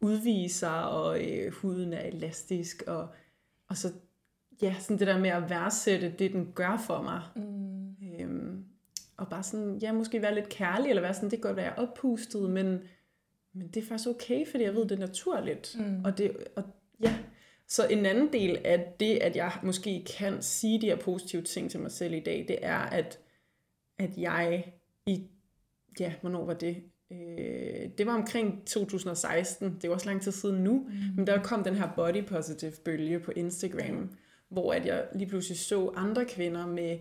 [0.00, 3.08] udvise sig, og øh, huden er elastisk, og,
[3.68, 3.92] og så
[4.62, 7.22] ja, sådan det der med at værdsætte det, den gør for mig.
[7.36, 7.80] Mm.
[8.20, 8.64] Øhm,
[9.16, 11.74] og bare sådan, ja, måske være lidt kærlig, eller være sådan, det kan godt være
[11.76, 12.80] oppustet, men
[13.54, 15.76] men det er faktisk okay, fordi jeg ved, det er naturligt.
[15.78, 16.04] Mm.
[16.04, 16.64] Og, det, og
[17.02, 17.18] ja,
[17.66, 21.70] så en anden del af det, at jeg måske kan sige de her positive ting
[21.70, 23.18] til mig selv i dag, det er, at,
[23.98, 24.72] at jeg
[25.06, 25.26] i,
[26.00, 26.82] ja, hvornår var det?
[27.12, 30.94] Øh, det var omkring 2016, det var også lang tid siden nu, mm.
[31.16, 34.10] men der kom den her body positive bølge på Instagram,
[34.48, 36.98] hvor at jeg lige pludselig så andre kvinder med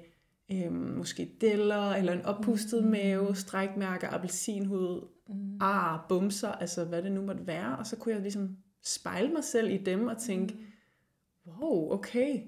[0.52, 2.90] øh, måske deller, eller en oppustet mm.
[2.90, 5.58] mave, strækmærker, appelsinhud, mm.
[5.60, 7.78] ar, bumser, altså hvad det nu måtte være.
[7.78, 11.52] Og så kunne jeg ligesom spejle mig selv i dem og tænke, mm.
[11.52, 12.40] wow, okay.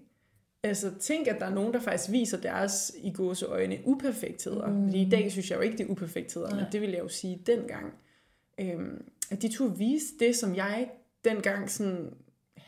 [0.64, 3.16] Altså tænk, at der er nogen, der faktisk viser deres i
[3.48, 4.68] øjne uperfektheder.
[4.68, 4.84] Mm.
[4.84, 7.08] Fordi i dag synes jeg jo ikke, det er uperfektheder, men det vil jeg jo
[7.08, 7.94] sige dengang.
[8.60, 10.90] Øhm, at de turde vise det, som jeg
[11.26, 12.14] dengang sådan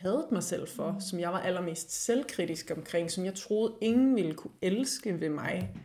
[0.04, 1.00] havde mig selv for, mm.
[1.00, 5.76] som jeg var allermest selvkritisk omkring, som jeg troede, ingen ville kunne elske ved mig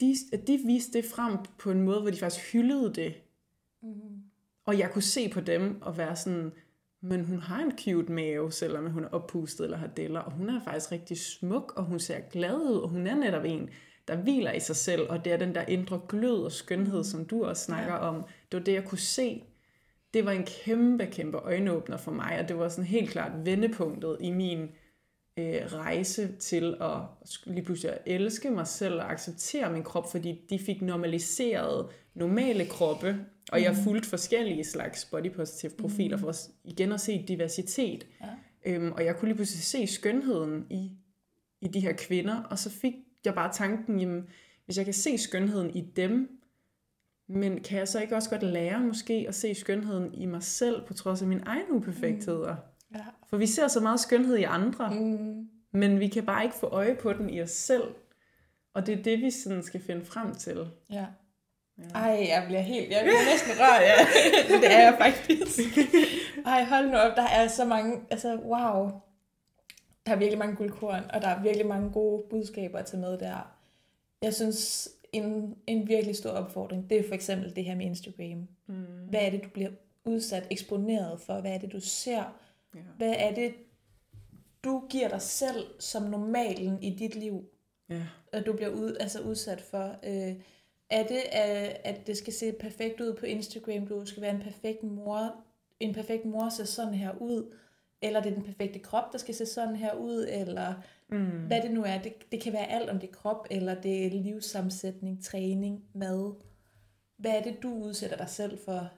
[0.00, 3.14] de, at de viste det frem på en måde, hvor de faktisk hyldede det.
[3.82, 4.22] Mm.
[4.66, 6.52] Og jeg kunne se på dem og være sådan,
[7.00, 10.50] men hun har en cute mave, selvom hun er oppustet eller har deller, og hun
[10.50, 13.70] er faktisk rigtig smuk, og hun ser glad ud, og hun er netop en,
[14.08, 17.24] der hviler i sig selv, og det er den der indre glød og skønhed, som
[17.24, 17.98] du også snakker ja.
[17.98, 18.14] om.
[18.52, 19.44] Det var det, jeg kunne se.
[20.14, 24.16] Det var en kæmpe, kæmpe øjenåbner for mig, og det var sådan helt klart vendepunktet
[24.20, 24.68] i min
[25.38, 27.00] øh, rejse til at
[27.46, 32.66] lige pludselig at elske mig selv og acceptere min krop, fordi de fik normaliseret normale
[32.66, 33.16] kroppe,
[33.52, 33.78] og jeg mm.
[33.84, 36.22] fulgte forskellige slags body positive profiler mm.
[36.22, 36.32] for
[36.64, 38.06] igen at se diversitet.
[38.20, 38.72] Ja.
[38.72, 40.90] Øhm, og jeg kunne lige pludselig se skønheden i,
[41.60, 42.94] i de her kvinder, og så fik
[43.24, 44.28] jeg bare tanken, jamen,
[44.64, 46.37] hvis jeg kan se skønheden i dem,
[47.28, 50.86] men kan jeg så ikke også godt lære måske at se skønheden i mig selv,
[50.86, 52.56] på trods af mine egne uperfektheder?
[52.90, 52.96] Mm.
[52.96, 53.04] Ja.
[53.30, 55.48] For vi ser så meget skønhed i andre, mm.
[55.72, 57.84] men vi kan bare ikke få øje på den i os selv.
[58.74, 60.68] Og det er det, vi sådan skal finde frem til.
[60.90, 61.06] Ja.
[61.78, 61.88] ja.
[61.94, 64.58] Ej, jeg bliver helt, jeg bliver næsten rørt, ja.
[64.60, 65.78] det er jeg faktisk.
[66.46, 68.90] Ej, hold nu op, der er så mange, altså wow.
[70.06, 73.54] Der er virkelig mange guldkorn, og der er virkelig mange gode budskaber til med der.
[74.22, 78.48] Jeg synes, en, en virkelig stor opfordring, det er for eksempel det her med Instagram.
[78.66, 78.84] Mm.
[79.10, 79.70] Hvad er det, du bliver
[80.04, 81.40] udsat, eksponeret for?
[81.40, 82.38] Hvad er det, du ser?
[82.74, 82.80] Ja.
[82.96, 83.54] Hvad er det,
[84.64, 87.44] du giver dig selv som normalen i dit liv,
[87.90, 88.02] ja.
[88.32, 89.96] at du bliver ud, altså udsat for?
[90.04, 90.34] Øh,
[90.90, 91.22] er det,
[91.84, 95.34] at det skal se perfekt ud på Instagram, du skal være en perfekt mor,
[95.80, 97.54] en perfekt mor ser sådan her ud,
[98.02, 100.74] eller det er den perfekte krop, der skal se sådan her ud, eller
[101.10, 101.46] mm.
[101.46, 101.98] hvad det nu er.
[101.98, 106.34] Det, det kan være alt om det er krop, eller det er livssammensætning, træning, mad.
[107.16, 108.90] Hvad er det, du udsætter dig selv for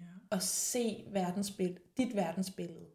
[0.00, 0.06] ja.
[0.30, 2.86] at se verdensbillede, dit verdensbillede?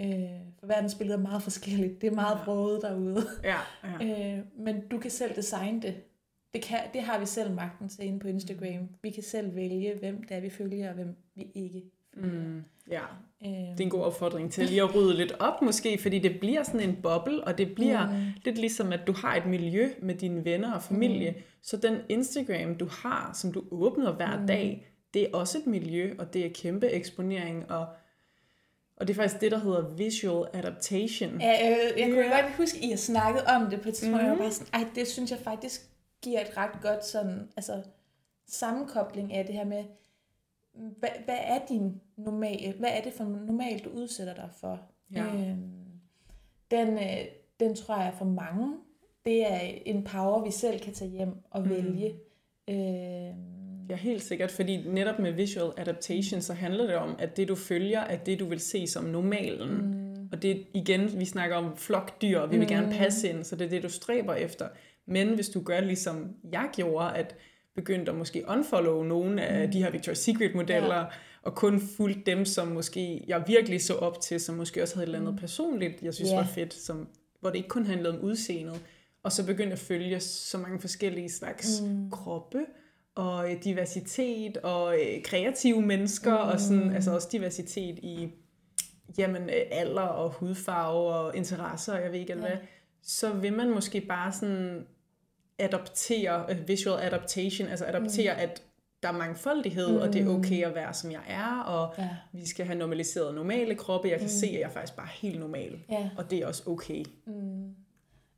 [0.00, 2.00] Øh, for verdensbilledet er meget forskelligt.
[2.00, 2.88] Det er meget ja.
[2.88, 3.26] derude.
[3.44, 4.34] Ja, ja.
[4.38, 5.94] Øh, men du kan selv designe det.
[6.52, 8.88] Det, kan, det har vi selv magten til inde på Instagram.
[9.02, 11.84] Vi kan selv vælge, hvem det er, vi følger, og hvem vi ikke.
[12.22, 13.02] Mm, ja,
[13.44, 13.50] øh.
[13.50, 16.62] det er en god opfordring til lige at rydde lidt op måske, fordi det bliver
[16.62, 18.24] sådan en boble, og det bliver mm.
[18.44, 21.30] lidt ligesom, at du har et miljø med dine venner og familie.
[21.30, 21.42] Mm.
[21.62, 24.46] Så den Instagram, du har, som du åbner hver mm.
[24.46, 27.86] dag, det er også et miljø, og det er kæmpe eksponering, og
[29.00, 31.40] og det er faktisk det, der hedder visual adaptation.
[31.40, 32.40] Ja, øh, jeg kunne ja.
[32.40, 34.22] godt huske, at I har snakket om det på et tidspunkt.
[34.22, 34.28] Mm.
[34.28, 35.80] Jeg var bare sådan, ej, det synes jeg faktisk
[36.22, 37.82] giver et ret godt sådan, altså,
[38.48, 39.84] sammenkobling af det her med,
[40.98, 44.80] hvad, hvad er din normal, hvad er det for normalt, du udsætter dig for?
[45.12, 45.24] Ja.
[45.24, 45.72] Øhm,
[46.70, 47.24] den, øh,
[47.60, 48.74] den tror jeg for mange,
[49.24, 51.70] det er en power, vi selv kan tage hjem og mm.
[51.70, 52.14] vælge.
[52.68, 53.58] Øhm,
[53.90, 57.54] Ja, helt sikkert, fordi netop med visual adaptation, så handler det om, at det du
[57.54, 59.70] følger, er det du vil se som normalen.
[59.70, 60.28] Mm.
[60.32, 62.74] Og det igen, vi snakker om flokdyr, og vi vil mm.
[62.74, 64.68] gerne passe ind, så det er det, du stræber efter.
[65.06, 67.36] Men hvis du gør ligesom jeg gjorde, at
[67.78, 69.72] begyndte at måske unfollow nogle af mm.
[69.72, 71.04] de her Victoria's Secret modeller, ja.
[71.42, 75.04] og kun fulgte dem, som måske jeg virkelig så op til, som måske også havde
[75.04, 75.40] et eller andet mm.
[75.40, 76.38] personligt, jeg synes yeah.
[76.38, 77.08] var fedt, som,
[77.40, 78.80] hvor det ikke kun handlede om udseendet.
[79.22, 82.10] Og så begyndte at følge så mange forskellige slags mm.
[82.10, 82.58] kroppe,
[83.14, 86.50] og øh, diversitet og øh, kreative mennesker mm.
[86.50, 88.28] og sådan altså også diversitet i
[89.18, 92.40] jamen øh, alder og hudfarve og interesser og jeg ved ikke ja.
[92.40, 92.56] hvad
[93.02, 94.86] så vil man måske bare sådan
[95.58, 98.40] adoptere uh, visual adaptation altså adoptere mm.
[98.40, 98.62] at
[99.02, 99.96] der er mangfoldighed, mm.
[99.96, 102.08] og det er okay at være, som jeg er, og Ja.
[102.32, 104.08] vi skal have normaliseret normale kroppe.
[104.08, 104.28] Jeg kan mm.
[104.28, 106.10] se, at jeg er faktisk bare er helt normal, Ja.
[106.18, 107.04] og det er også okay.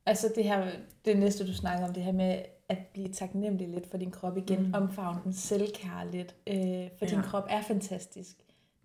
[0.05, 0.67] Altså det her,
[1.05, 4.37] det næste du snakker om, det her med at blive taknemmelig lidt for din krop
[4.37, 4.65] igen, Mm.
[4.67, 4.73] mm.
[4.73, 6.55] omfavne den selvkærligt, øh,
[6.97, 7.11] for Ja.
[7.11, 8.35] din krop er fantastisk.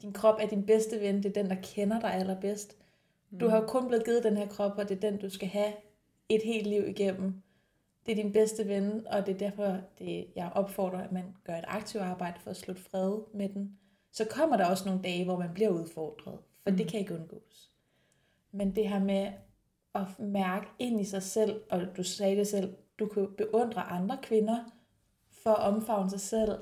[0.02, 2.76] Din krop er din bedste ven, det er den, der kender dig allerbedst.
[3.40, 5.48] Du har jo kun blevet givet den her krop, og det er den, du skal
[5.48, 5.72] have
[6.28, 7.42] et helt liv igennem.
[8.06, 11.54] Det er din bedste ven, og det er derfor, det, jeg opfordrer, at man gør
[11.56, 13.78] et aktivt arbejde for at slutte fred med den.
[14.12, 16.76] Så kommer der også nogle dage, hvor man bliver udfordret, for mm.
[16.76, 17.70] det kan ikke undgås.
[18.52, 19.32] Men det her med
[19.94, 24.18] at mærke ind i sig selv, og du sagde det selv, du kan beundre andre
[24.22, 24.64] kvinder
[25.30, 26.58] for at omfavne sig selv,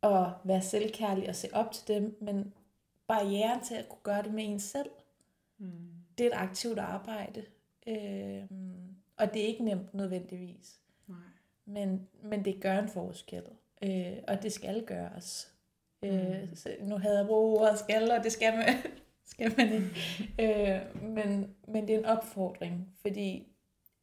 [0.00, 2.54] og være selvkærlig og se op til dem, men
[3.06, 4.90] barrieren til at kunne gøre det med en selv,
[5.58, 5.70] Mm.
[6.18, 7.44] det er et aktivt arbejde.
[7.86, 8.42] Øh,
[9.16, 10.80] og det er ikke nemt nødvendigvis.
[11.08, 11.18] Nej.
[11.66, 13.42] Men, men det gør en forskel.
[13.84, 15.52] Øh, og det skal gøres.
[16.04, 18.74] Øh, så nu havde jeg brugt ordet skal, og det skal man,
[19.32, 19.90] skal man ikke.
[20.40, 23.46] Øh, men, men det er en opfordring, fordi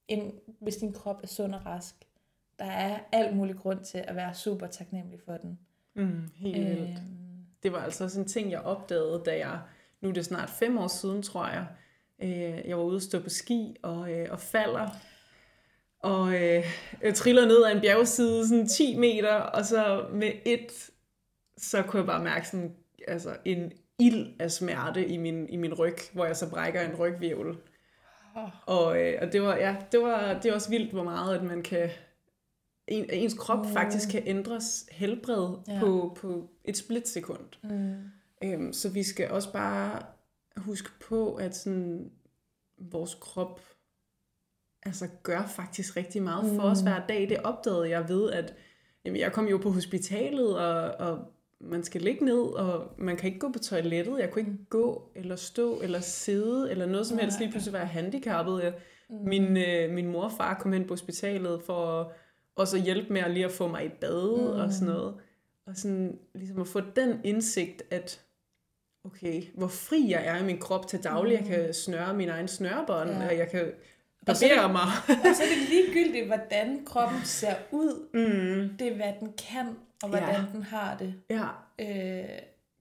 [0.07, 1.95] en, hvis din krop er sund og rask,
[2.59, 5.59] der er alt mulig grund til at være super taknemmelig for den.
[5.93, 6.89] Mm, helt vildt.
[6.89, 6.95] Øh,
[7.63, 9.59] Det var altså også en ting, jeg opdagede, da jeg,
[10.01, 11.67] nu er det snart fem år siden, tror jeg,
[12.23, 14.89] øh, jeg var ude at stå på ski og, øh, og falder,
[15.99, 16.63] og øh,
[17.01, 20.89] jeg triller ned ad en bjergside, sådan 10 meter, og så med et,
[21.57, 22.75] så kunne jeg bare mærke sådan,
[23.07, 26.95] altså en ild af smerte i min, i min ryg, hvor jeg så brækker en
[26.95, 27.57] rygvirvel.
[28.65, 31.43] Og, øh, og det var, ja, det var, det er også vildt, hvor meget, at
[31.43, 31.89] man kan,
[32.87, 33.73] en, ens krop Mm.
[33.73, 35.79] faktisk kan ændres helbred Ja.
[35.79, 37.39] på, på et splitsekund.
[37.63, 37.95] mm,
[38.43, 40.01] Øhm, så vi skal også bare
[40.59, 42.11] huske på, at sådan,
[42.77, 43.61] vores krop
[44.83, 46.87] altså, gør faktisk rigtig meget for os Mm.
[46.87, 47.29] hver dag.
[47.29, 48.55] Det opdagede jeg ved, at
[49.05, 51.19] jamen, jeg kom jo på hospitalet, og, og
[51.61, 54.19] man skal ligge ned, og man kan ikke gå på toilettet.
[54.19, 57.37] Jeg kunne ikke gå, eller stå, eller sidde, eller noget som helst.
[57.37, 57.43] Nej.
[57.45, 58.63] Lige pludselig var jeg handicappet.
[58.63, 58.73] Jeg,
[59.09, 62.07] mm, min, øh, min mor og far kom hen på hospitalet for at
[62.55, 64.59] også at hjælpe med at lige at få mig i bad mm.
[64.59, 65.15] og sådan noget.
[65.65, 68.25] Og sådan ligesom at få den indsigt, at
[69.05, 71.33] okay, hvor fri jeg er i min krop til daglig.
[71.37, 73.27] Jeg kan snøre min egen snørebånd, Ja.
[73.27, 73.71] og jeg kan Og er
[74.25, 74.81] barbere mig.
[75.29, 78.07] og så er det ligegyldigt, hvordan kroppen ser ud.
[78.13, 78.77] mm.
[78.77, 79.67] Det er, hvad den kan,
[80.03, 80.41] og hvordan Ja.
[80.53, 81.13] den har det.
[81.29, 81.45] Ja,
[81.79, 81.87] Øh,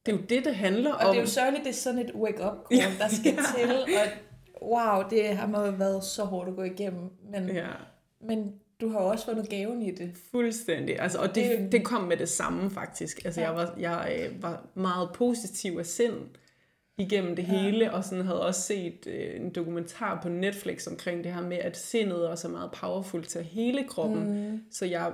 [0.06, 1.14] det er jo det, det handler og om.
[1.14, 3.64] det er jo sørgeligt, det er sådan et wake-up call, der skal Ja.
[3.64, 3.72] til.
[3.96, 7.10] Og wow, det har må have været så hårdt at gå igennem.
[7.32, 7.66] Men, Ja,
[8.20, 10.10] men du har jo også fundet gaven i det.
[10.30, 11.00] fuldstændig.
[11.00, 13.24] Altså, og det, Det- det kom med det samme faktisk.
[13.24, 13.46] Altså, Ja.
[13.46, 16.14] jeg, var, jeg øh, var meget positiv af sind
[16.98, 17.48] igennem det Ja.
[17.62, 21.56] hele, og sådan havde også set øh, en dokumentar på Netflix omkring det her med,
[21.58, 24.50] at sindet også er meget powerful til hele kroppen.
[24.50, 24.60] Mm.
[24.70, 25.12] Så jeg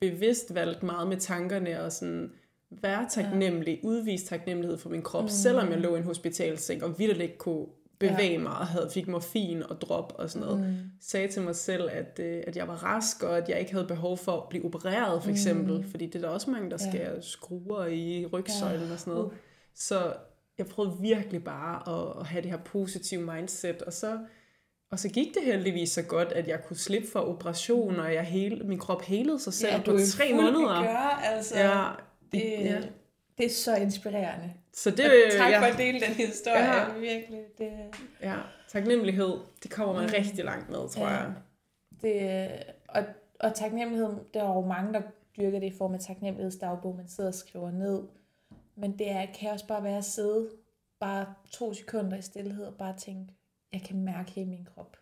[0.00, 2.32] bevidst valgt meget med tankerne og sådan
[2.70, 3.88] være taknemmelig, ja.
[3.88, 5.28] udvise taknemmelighed for min krop, mm.
[5.28, 7.66] selvom jeg lå i en hospitalseng og vildt ikke kunne
[7.98, 8.38] bevæge ja.
[8.38, 10.60] mig og havde, fik morfin og drop og sådan noget.
[10.66, 10.76] Mm.
[11.00, 13.86] Sagde til mig selv, at, øh, at jeg var rask, og at jeg ikke havde
[13.86, 15.90] behov for at blive opereret for eksempel, mm.
[15.90, 16.90] fordi det er der også mange, der Ja.
[16.90, 18.92] skal skruer i rygsøjlen Ja.
[18.92, 19.26] og sådan noget.
[19.26, 19.32] Uh.
[19.74, 20.12] Så
[20.58, 24.18] jeg prøvede virkelig bare at, at have det her positive mindset, og så,
[24.90, 28.22] og så gik det heldigvis så godt, at jeg kunne slippe for operation, og jeg
[28.24, 30.82] hele, min krop helede sig selv Ja, på du er tre måneder.
[30.82, 31.84] Gør, altså, Ja,
[32.32, 32.80] det, det, ja.
[33.38, 34.52] Det er så inspirerende.
[34.72, 36.76] Så det, Og tak ja, for at dele den historie, Ja.
[36.92, 36.98] ja.
[36.98, 37.40] virkelig.
[37.58, 37.70] Det,
[38.22, 38.36] ja,
[38.68, 40.10] taknemmelighed, det kommer man Mm.
[40.14, 41.12] rigtig langt med, tror Ja.
[41.14, 41.32] jeg.
[42.02, 42.48] det,
[42.88, 43.04] og,
[43.40, 45.02] og taknemmelighed, der er jo mange, der
[45.38, 48.02] dyrker det i form af taknemmelighedsdagbog, man sidder og skriver ned.
[48.76, 50.50] Men det er, kan også bare være at sidde
[51.00, 53.34] bare to sekunder i stillhed og bare tænke,
[53.72, 54.96] jeg kan mærke hele min krop.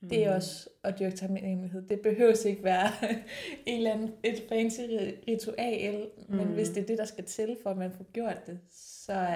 [0.00, 1.82] Det er også at dyrke taknemmelighed.
[1.88, 2.88] Det behøves ikke være
[3.66, 6.52] en eller anden, et fancy ri- ritual, men Mm.
[6.54, 9.26] hvis det er det, der skal til, for at man får gjort det, så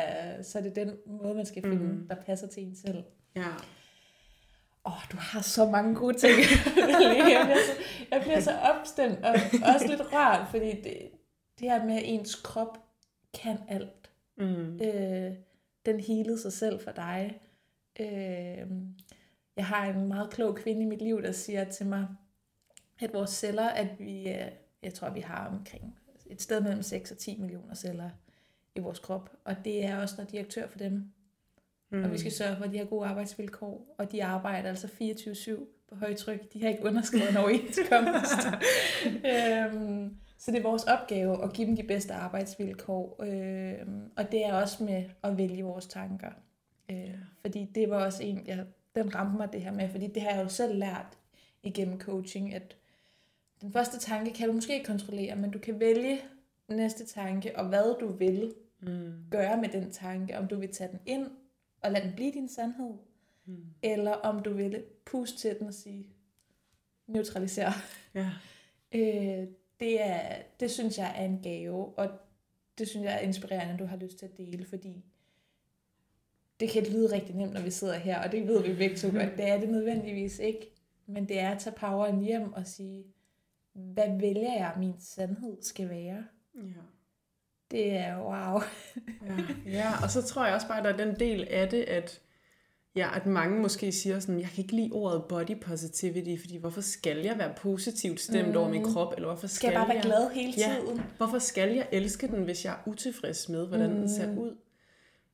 [0.42, 2.08] så er det den måde, man skal finde, Mm.
[2.08, 3.02] der passer til en selv.
[3.36, 3.46] Ja.
[4.86, 6.32] Åh, oh, du har så mange gode ting.
[6.36, 7.72] jeg, bliver så,
[8.10, 9.34] jeg bliver så opstemt og
[9.74, 11.10] også lidt rørt, fordi det,
[11.60, 12.78] det her med, at ens krop
[13.42, 14.10] kan alt.
[14.38, 14.80] Mm.
[14.82, 15.32] Øh,
[15.86, 17.40] den healede sig selv for dig.
[18.00, 18.66] Øh,
[19.60, 22.08] jeg har en meget klog kvinde i mit liv, der siger til mig,
[23.00, 24.48] at vores celler, at vi, øh,
[24.82, 28.10] jeg tror, vi har omkring et sted mellem 6 og 10 millioner celler
[28.74, 31.12] i vores krop, og det er også noget direktør for dem.
[31.90, 32.04] Mm.
[32.04, 35.64] Og vi skal sørge for, at de har gode arbejdsvilkår, og de arbejder altså 24-7
[35.88, 36.52] på højtryk.
[36.52, 38.46] De har ikke underskrevet en overenskomst.
[39.32, 43.22] øhm, så det er vores opgave at give dem de bedste arbejdsvilkår.
[43.22, 46.30] Øhm, og det er også med at vælge vores tanker.
[46.90, 50.22] Øh, fordi det var også en, jeg, den ramte mig det her med, fordi det
[50.22, 51.18] har jeg jo selv lært
[51.62, 52.76] igennem coaching, at
[53.60, 56.20] den første tanke kan du måske ikke kontrollere, men du kan vælge
[56.68, 59.12] næste tanke, og hvad du vil Mm.
[59.30, 60.38] gøre med den tanke.
[60.38, 61.26] Om du vil tage den ind
[61.82, 62.94] og lade den blive din sandhed,
[63.44, 63.64] Mm.
[63.82, 66.06] eller om du vil puste til den og sige,
[67.06, 67.72] neutralisere.
[68.14, 68.30] Ja.
[68.92, 69.46] Øh,
[69.80, 72.08] det, er, det synes jeg er en gave, og
[72.78, 75.04] det synes jeg er inspirerende, at du har lyst til at dele, fordi
[76.60, 79.08] det kan lyde rigtig nemt, når vi sidder her, og det ved vi begge to
[79.08, 79.36] godt.
[79.36, 80.70] Det er det nødvendigvis ikke,
[81.06, 83.04] men det er at tage poweren hjem og sige,
[83.74, 86.24] hvad vælger jeg, min sandhed skal være?
[86.54, 86.80] Ja.
[87.70, 88.60] Det er wow.
[89.26, 89.70] Ja.
[89.78, 92.20] ja, og så tror jeg også bare, at der er den del af det, at,
[92.96, 96.80] ja, at mange måske siger sådan, jeg kan ikke lide ordet body positivity, fordi hvorfor
[96.80, 98.56] skal jeg være positivt stemt mm.
[98.56, 100.02] over min krop, eller hvorfor Skal skal, jeg bare være jeg...
[100.04, 100.76] glad hele Ja.
[100.80, 101.00] tiden?
[101.16, 103.96] Hvorfor skal jeg elske den, hvis jeg er utilfreds med, hvordan mm.
[103.96, 104.56] den ser ud?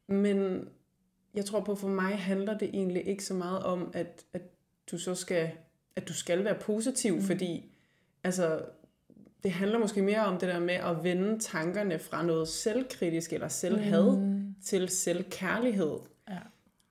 [0.08, 0.68] Men
[1.36, 4.42] jeg tror på, for mig handler det egentlig ikke så meget om, at, at
[4.90, 5.50] du så skal,
[5.96, 7.22] at du skal være positiv, mm.
[7.22, 7.72] fordi
[8.24, 8.62] altså,
[9.42, 13.48] det handler måske mere om det der med at vende tankerne fra noget selvkritisk eller
[13.48, 14.54] selvhad mm.
[14.64, 15.98] til selvkærlighed.
[16.30, 16.38] Ja.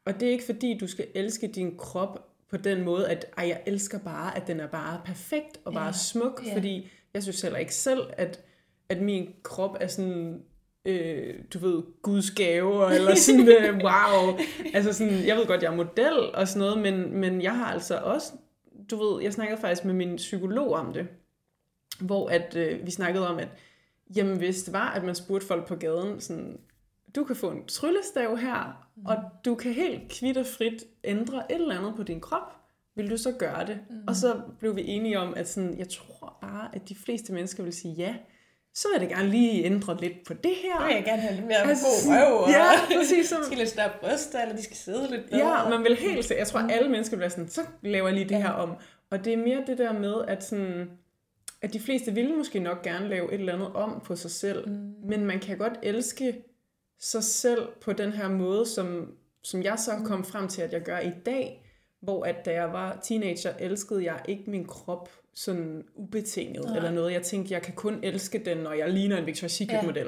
[0.05, 3.47] Og det er ikke fordi, du skal elske din krop på den måde, at Ej,
[3.47, 5.91] jeg elsker bare, at den er bare perfekt og bare Ja.
[5.91, 6.55] smuk, Ja.
[6.55, 8.41] fordi jeg synes heller ikke selv, at,
[8.89, 10.43] at min krop er sådan,
[10.85, 14.37] øh, du ved, Guds gave, eller sådan, øh, wow.
[14.73, 17.65] Altså sådan, jeg ved godt, jeg er model og sådan noget, men, men jeg har
[17.65, 18.31] altså også,
[18.91, 21.07] du ved, jeg snakkede faktisk med min psykolog om det,
[21.99, 23.47] hvor at, øh, vi snakkede om, at
[24.15, 26.57] jamen, hvis det var, at man spurgte folk på gaden, sådan,
[27.15, 29.05] du kan få en tryllestav her, mm.
[29.05, 32.55] og du kan helt kvitt og frit ændre et eller andet på din krop,
[32.95, 33.79] vil du så gøre det?
[33.89, 34.03] Mm.
[34.07, 37.63] Og så blev vi enige om, at sådan, jeg tror bare, at de fleste mennesker
[37.63, 38.15] vil sige ja.
[38.75, 40.79] Så vil jeg da gerne lige ændre lidt på det her.
[40.79, 43.29] Nu vil jeg gerne have lidt mere Altså, god røv, og ja, præcis.
[43.29, 45.61] Så, de skal lidt større bryster, eller de skal sidde lidt bedre.
[45.61, 46.31] Ja, man vil helt.
[46.31, 48.75] Jeg tror, alle mennesker bliver sådan, så laver jeg lige det her om.
[49.09, 50.89] Og det er mere det der med, at, sådan,
[51.61, 54.69] at de fleste ville måske nok gerne lave et eller andet om på sig selv.
[54.69, 54.93] Mm.
[55.03, 56.43] Men man kan godt elske
[56.99, 59.11] sig selv på den her måde, som,
[59.43, 61.64] som jeg så kom frem til, at jeg gør i dag.
[62.05, 66.75] Hvor at da jeg var teenager, elskede jeg ikke min krop sådan ubetinget Nej.
[66.75, 67.13] eller noget.
[67.13, 70.07] Jeg tænkte, jeg kan kun elske den, når jeg ligner en Victoria's Secret-model.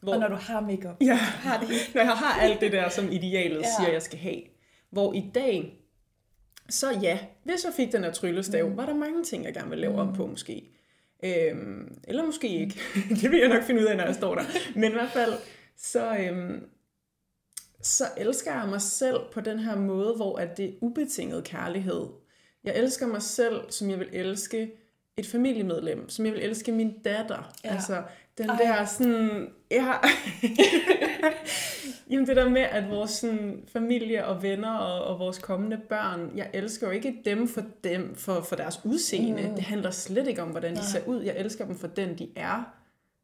[0.00, 0.96] Hvor, Og når du har makeup.
[1.00, 3.60] Ja, Har det når jeg har alt det der, som idealet Ja.
[3.60, 3.68] ja.
[3.78, 4.40] siger, jeg skal have.
[4.90, 5.78] Hvor i dag,
[6.68, 8.76] så ja, hvis jeg fik den her tryllestav, mm.
[8.76, 9.98] var der mange ting, jeg gerne ville lave mm.
[9.98, 10.62] om på måske.
[11.24, 12.80] Øhm, eller måske ikke.
[13.20, 14.42] det vil jeg nok finde ud af, når jeg står der.
[14.74, 15.32] Men i hvert fald,
[15.76, 16.64] så, øhm,
[17.82, 22.06] så elsker jeg mig selv på den her måde, hvor at det er ubetinget kærlighed.
[22.64, 24.70] Jeg elsker mig selv, som jeg vil elske
[25.16, 27.52] et familiemedlem, som jeg vil elske min datter.
[27.64, 27.68] Ja.
[27.68, 27.74] Ja.
[27.74, 28.02] Altså,
[28.38, 28.56] den Ej.
[28.56, 29.48] der sådan...
[29.70, 29.92] Ja.
[32.10, 36.32] Jamen det der med, at vores sådan, familie og venner og, og vores kommende børn,
[36.36, 39.48] jeg elsker jo ikke dem for dem for, for deres udseende.
[39.48, 39.54] Mm.
[39.54, 40.84] Det handler slet ikke om, hvordan de Nej.
[40.84, 41.22] ser ud.
[41.22, 42.74] Jeg elsker dem for den, de er.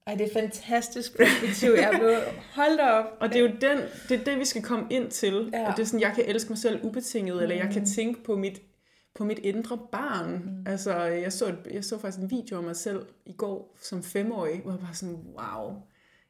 [0.08, 1.70] Ej, det er fantastisk perspektiv.
[1.70, 2.22] Jeg er blevet...
[2.54, 3.04] Hold da op.
[3.20, 3.78] Og det er jo den,
[4.08, 5.50] det, er det, vi skal komme ind til.
[5.52, 5.70] Ja.
[5.70, 7.42] At det er sådan, jeg kan elske mig selv ubetinget, mm.
[7.42, 8.62] eller jeg kan tænke på mit,
[9.14, 10.30] på mit indre barn.
[10.30, 10.66] Mm.
[10.66, 14.60] Altså, jeg så, jeg så faktisk en video af mig selv i går som femårig,
[14.60, 15.82] hvor jeg bare sådan, wow,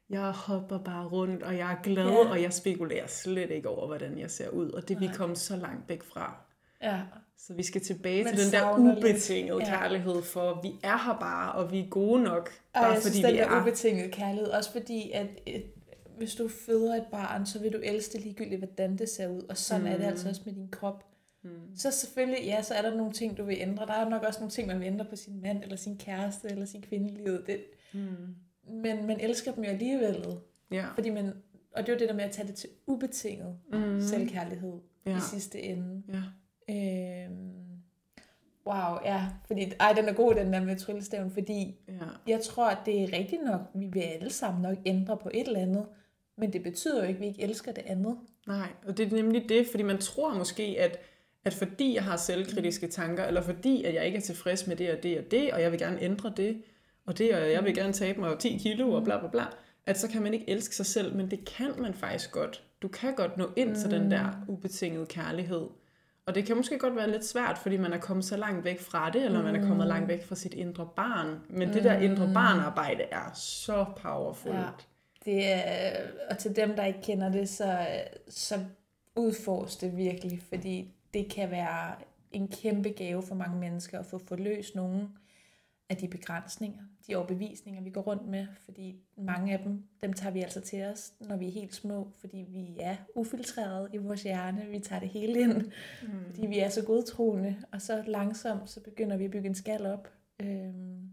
[0.09, 2.29] jeg hopper bare rundt, og jeg er glad, ja.
[2.29, 4.69] og jeg spekulerer slet ikke over, hvordan jeg ser ud.
[4.71, 6.35] Og det vi kommet så langt væk fra.
[6.81, 6.99] Ja.
[7.47, 8.97] Så vi skal tilbage Man til den der lidt.
[8.97, 9.65] ubetingede Ja.
[9.65, 13.01] kærlighed, for vi er her bare, og vi er gode nok, Og bare jeg fordi
[13.15, 13.61] synes, den vi der er.
[13.61, 15.63] ubetingede kærlighed, også fordi, at et,
[16.17, 19.41] hvis du føder et barn, så vil du elske det ligegyldigt, hvordan det ser ud.
[19.49, 19.87] Og sådan mm.
[19.87, 21.05] er det altså også med din krop.
[21.43, 21.49] Mm.
[21.75, 23.85] Så selvfølgelig, ja, så er der nogle ting, du vil ændre.
[23.85, 26.47] Der er nok også nogle ting, man vil ændre på sin mand, eller sin kæreste,
[26.49, 27.43] eller sin kvinde i livet.
[27.47, 27.59] Det,
[27.93, 27.99] Mm.
[28.73, 30.25] men man elsker dem jo alligevel.
[30.71, 30.85] Ja.
[30.95, 31.33] Fordi man,
[31.75, 34.01] og det er jo det der med at tage det til ubetinget Mm.
[34.01, 34.73] selvkærlighed
[35.05, 35.17] Ja.
[35.17, 36.03] i sidste ende.
[36.09, 36.21] Ja.
[36.69, 37.51] Øhm,
[38.67, 39.25] wow, ja.
[39.47, 41.93] Fordi, ej, den er god, den der med tryllestaven, fordi Ja.
[42.27, 45.47] jeg tror, at det er rigtigt nok, vi vil alle sammen nok ændre på et
[45.47, 45.85] eller andet,
[46.37, 48.17] men det betyder jo ikke, at vi ikke elsker det andet.
[48.47, 50.99] Nej, og det er nemlig det, fordi man tror måske, at,
[51.45, 54.91] at fordi jeg har selvkritiske tanker, eller fordi at jeg ikke er tilfreds med det
[54.91, 56.61] og det og det, og jeg vil gerne ændre det,
[57.05, 59.43] og det, og jeg vil gerne tabe mig 10 kilo, og bla bla bla,
[59.85, 62.63] at så kan man ikke elske sig selv, men det kan man faktisk godt.
[62.81, 65.67] Du kan godt nå ind til den der ubetingede kærlighed.
[66.29, 68.79] Og det kan måske godt være lidt svært, fordi man er kommet så langt væk
[68.79, 71.39] fra det, eller man er kommet langt væk fra sit indre barn.
[71.49, 74.55] Men det der indre barnarbejde er så powerful.
[74.55, 74.63] Ja.
[75.25, 75.91] Det er,
[76.29, 77.87] og til dem, der ikke kender det, så,
[78.27, 78.59] så
[79.15, 81.95] udforsk det virkelig, fordi det kan være
[82.31, 85.07] en kæmpe gave for mange mennesker at få forløst nogle
[85.89, 90.33] af de begrænsninger, de overbevisninger, vi går rundt med, fordi mange af dem, dem tager
[90.33, 94.23] vi altså til os, når vi er helt små, fordi vi er ufiltreret i vores
[94.23, 95.53] hjerne, vi tager det hele ind,
[96.01, 96.25] mm.
[96.29, 99.85] fordi vi er så godtroende, og så langsomt, så begynder vi at bygge en skal
[99.85, 100.07] op,
[100.39, 101.09] øhm,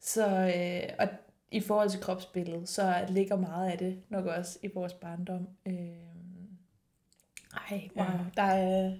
[0.00, 0.26] Så,
[0.56, 1.08] øh, og
[1.50, 5.48] i forhold til kropsbilledet, så ligger meget af det nok også i vores barndom.
[5.66, 5.74] Øh,
[7.70, 8.18] ej, wow, ja.
[8.36, 8.96] der er...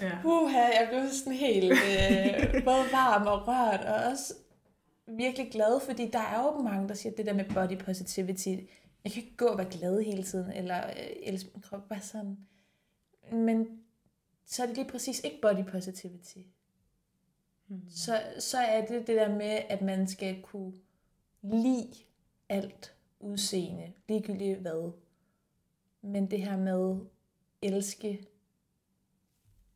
[0.00, 0.18] Ja.
[0.24, 4.34] Uh, jeg blev sådan helt øh, både varm og rørt, og også
[5.06, 8.56] virkelig glad, fordi der er jo mange, der siger det der med body positivity.
[9.04, 12.00] Jeg kan ikke gå og være glad hele tiden, eller øh, elske min krop, bare
[12.00, 12.38] sådan.
[13.32, 13.80] Men
[14.46, 16.38] så er det lige præcis ikke body positivity.
[17.68, 17.82] Mm.
[17.90, 20.72] Så, så er det det der med, at man skal kunne
[21.42, 21.94] lide
[22.48, 24.92] alt udseende, ligegyldigt hvad.
[26.02, 27.00] Men det her med
[27.62, 28.26] elske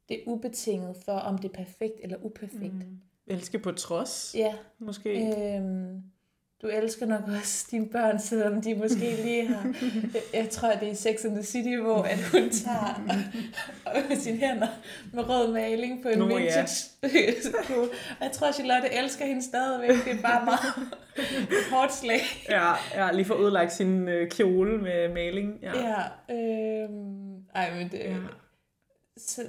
[0.09, 2.75] det er ubetinget for, om det er perfekt eller uperfekt.
[2.75, 3.01] Mm.
[3.27, 4.55] Elske på trods, ja.
[4.79, 5.11] måske.
[5.57, 6.03] Øhm,
[6.65, 9.75] du elsker nok også dine børn, selvom de måske lige har...
[10.35, 13.05] Jeg tror, det er i Sex and the City, hvor at hun tager
[14.09, 14.69] med sine hænder
[15.13, 17.09] med rød maling på en Nå, vintage ja.
[18.21, 20.05] Og jeg tror, Charlotte elsker hende stadigvæk.
[20.05, 20.75] Det er bare meget
[21.73, 22.21] hårdt slag.
[22.49, 25.59] Ja, ja, lige for udlagt sin øh, kjole med maling.
[25.63, 27.99] Ja, ja øhm, ej, men det...
[27.99, 28.17] Ja.
[29.17, 29.43] Så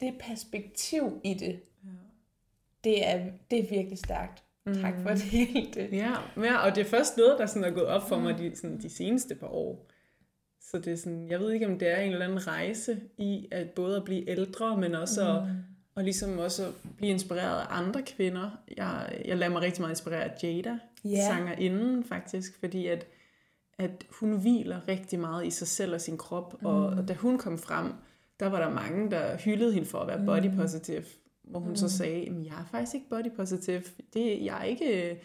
[0.00, 1.90] det perspektiv i det, ja.
[2.84, 4.42] det, er, det er virkelig stærkt.
[4.74, 5.88] Tak for det hele det.
[5.92, 8.56] Ja, ja, og det er først noget, der sådan er gået op for mig de,
[8.56, 9.86] sådan, de seneste par år.
[10.60, 13.48] Så det er sådan, jeg ved ikke, om det er en eller anden rejse i
[13.50, 15.28] at både at blive ældre, men også mm.
[15.28, 15.42] at,
[15.94, 18.50] og ligesom også at blive inspireret af andre kvinder.
[18.76, 21.26] Jeg, jeg lader mig rigtig meget inspirere af Jada, yeah.
[21.26, 23.06] sanger inden faktisk, fordi at,
[23.78, 26.66] at hun hviler rigtig meget i sig selv og sin krop, mm.
[26.66, 27.92] og, og da hun kom frem,
[28.40, 31.04] der var der mange, der hyldede hende for at være body positive
[31.50, 31.76] hvor hun mm.
[31.76, 33.82] så sagde, at jeg er faktisk ikke body positive.
[34.14, 35.18] Det, jeg er ikke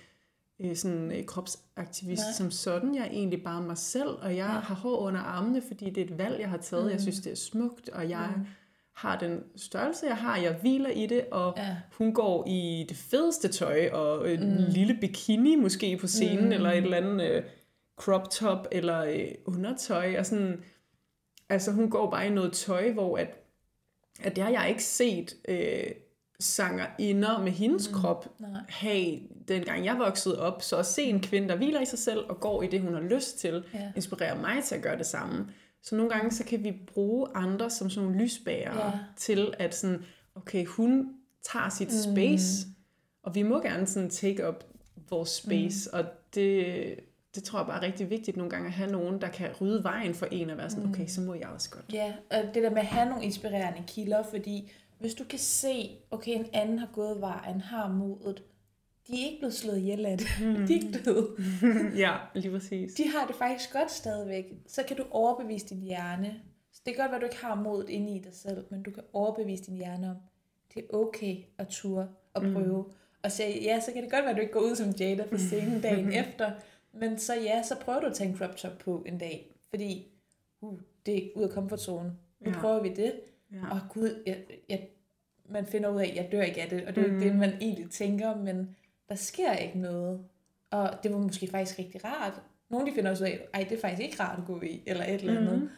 [0.60, 2.34] øh, sådan øh, kropsaktivist Nej.
[2.34, 2.96] som sådan.
[2.96, 4.60] Jeg er egentlig bare mig selv, og jeg ja.
[4.60, 6.86] har hår under armene, fordi det er et valg, jeg har taget.
[6.86, 6.92] Mm.
[6.92, 8.46] Jeg synes, det er smukt, og jeg mm.
[8.94, 10.38] har den størrelse, jeg har.
[10.38, 11.78] Jeg hviler i det, og ja.
[11.98, 14.64] hun går i det fedeste tøj, og en mm.
[14.68, 16.52] lille bikini måske på scenen, mm.
[16.52, 17.44] eller et eller andet øh,
[17.98, 20.64] crop top, eller øh, undertøj, og sådan...
[21.50, 23.28] Altså, hun går bare i noget tøj, hvor at,
[24.22, 25.92] at det har jeg ikke set øh,
[26.40, 27.96] sanger inder med hendes mm.
[27.96, 28.28] krop
[28.70, 30.62] have, dengang jeg voksede op.
[30.62, 32.94] Så at se en kvinde, der hviler i sig selv og går i det, hun
[32.94, 33.92] har lyst til, ja.
[33.96, 35.50] inspirerer mig til at gøre det samme.
[35.82, 38.92] Så nogle gange, så kan vi bruge andre som sådan nogle lysbærere ja.
[39.18, 42.14] til at sådan, okay, hun tager sit mm.
[42.14, 42.68] space,
[43.24, 44.64] og vi må gerne sådan take up
[45.10, 46.00] vores space, mm.
[46.00, 47.00] og det,
[47.36, 49.84] det tror jeg bare er rigtig vigtigt nogle gange at have nogen, der kan rydde
[49.84, 50.92] vejen for en og være sådan, mm.
[50.92, 51.86] okay, så må jeg også godt.
[51.94, 55.90] Ja, og det der med at have nogle inspirerende kilder, fordi hvis du kan se,
[56.12, 58.44] okay, en anden har gået vejen, har modet,
[59.08, 60.28] de er ikke blevet slået ihjel af det.
[60.42, 60.56] Mm.
[60.68, 61.30] de er ikke døde.
[62.06, 62.94] ja, lige præcis.
[62.94, 64.46] De har det faktisk godt stadigvæk.
[64.68, 66.36] Så kan du overbevise din hjerne.
[66.74, 68.84] Så det kan godt være, at du ikke har modet inde i dig selv, men
[68.84, 70.16] du kan overbevise din hjerne om,
[70.74, 72.54] det er okay at ture og mm.
[72.54, 72.84] prøve.
[72.84, 72.94] Mm.
[73.24, 75.24] Og sige, ja, så kan det godt være, at du ikke går ud som Jada
[75.32, 76.52] på scenen dagen efter,
[76.96, 80.08] men så ja, så prøver du at tage en crop top på en dag, fordi
[80.62, 82.12] uh, det er ud af komfortzonen.
[82.40, 82.60] Nu ja.
[82.60, 83.14] prøver vi det.
[83.52, 83.72] Ja.
[83.72, 84.38] Og gud, jeg,
[84.70, 84.88] jeg,
[85.50, 87.16] man finder ud af, at jeg dør ikke af det, og det er mm.
[87.16, 88.76] ikke det, man egentlig tænker, men
[89.10, 90.26] der sker ikke noget.
[90.72, 92.42] Og det var måske faktisk rigtig rart.
[92.70, 94.84] Nogle de finder også ud af, at det er faktisk ikke rart at gå i,
[94.86, 95.62] eller et eller andet.
[95.62, 95.70] Mm.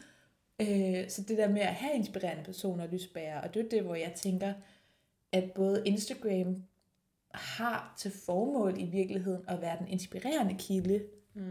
[0.60, 3.82] Øh, så det der med at have inspirerende personer og lysbærer, og det er det,
[3.82, 4.52] hvor jeg tænker,
[5.32, 6.62] at både Instagram
[7.38, 11.02] har til formål i virkeligheden at være den inspirerende kilde.
[11.34, 11.42] Mm.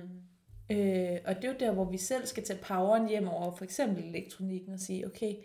[0.71, 3.63] Øh, og det er jo der, hvor vi selv skal tage poweren hjem over for
[3.63, 5.35] eksempel elektronikken og sige, okay,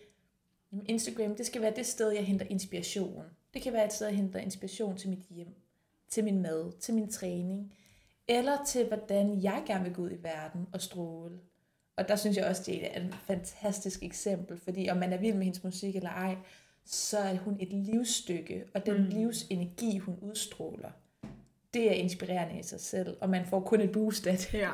[0.87, 3.25] Instagram, det skal være det sted, jeg henter inspiration.
[3.55, 5.55] Det kan være et sted, jeg henter inspiration til mit hjem,
[6.11, 7.75] til min mad, til min træning,
[8.29, 11.41] eller til, hvordan jeg gerne vil gå ud i verden og stråle.
[11.97, 15.35] Og der synes jeg også, det er et fantastisk eksempel, fordi om man er vild
[15.35, 16.37] med hendes musik eller ej,
[16.85, 19.09] så er hun et livsstykke, og den mm.
[19.09, 20.91] livsenergi, hun udstråler,
[21.75, 24.55] det er inspirerende i sig selv, og man får kun et boost af det.
[24.55, 24.71] Ja.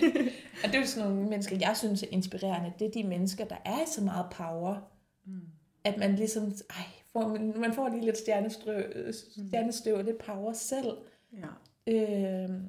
[0.64, 2.72] og det er sådan nogle mennesker, jeg synes er inspirerende.
[2.78, 4.80] Det er de mennesker, der er i så meget power,
[5.26, 5.40] Mm.
[5.84, 9.12] At man ligesom, ej, får, man får lige lidt stjernestøv,
[9.48, 10.96] stjernestøv og lidt power selv.
[11.32, 11.46] Ja.
[11.86, 12.62] Øhm,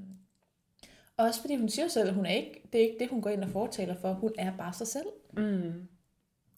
[1.17, 3.29] også fordi hun siger selv, at hun er ikke, det er ikke det, hun går
[3.29, 4.13] ind og fortaler for.
[4.13, 5.07] Hun er bare sig selv.
[5.33, 5.87] Mm.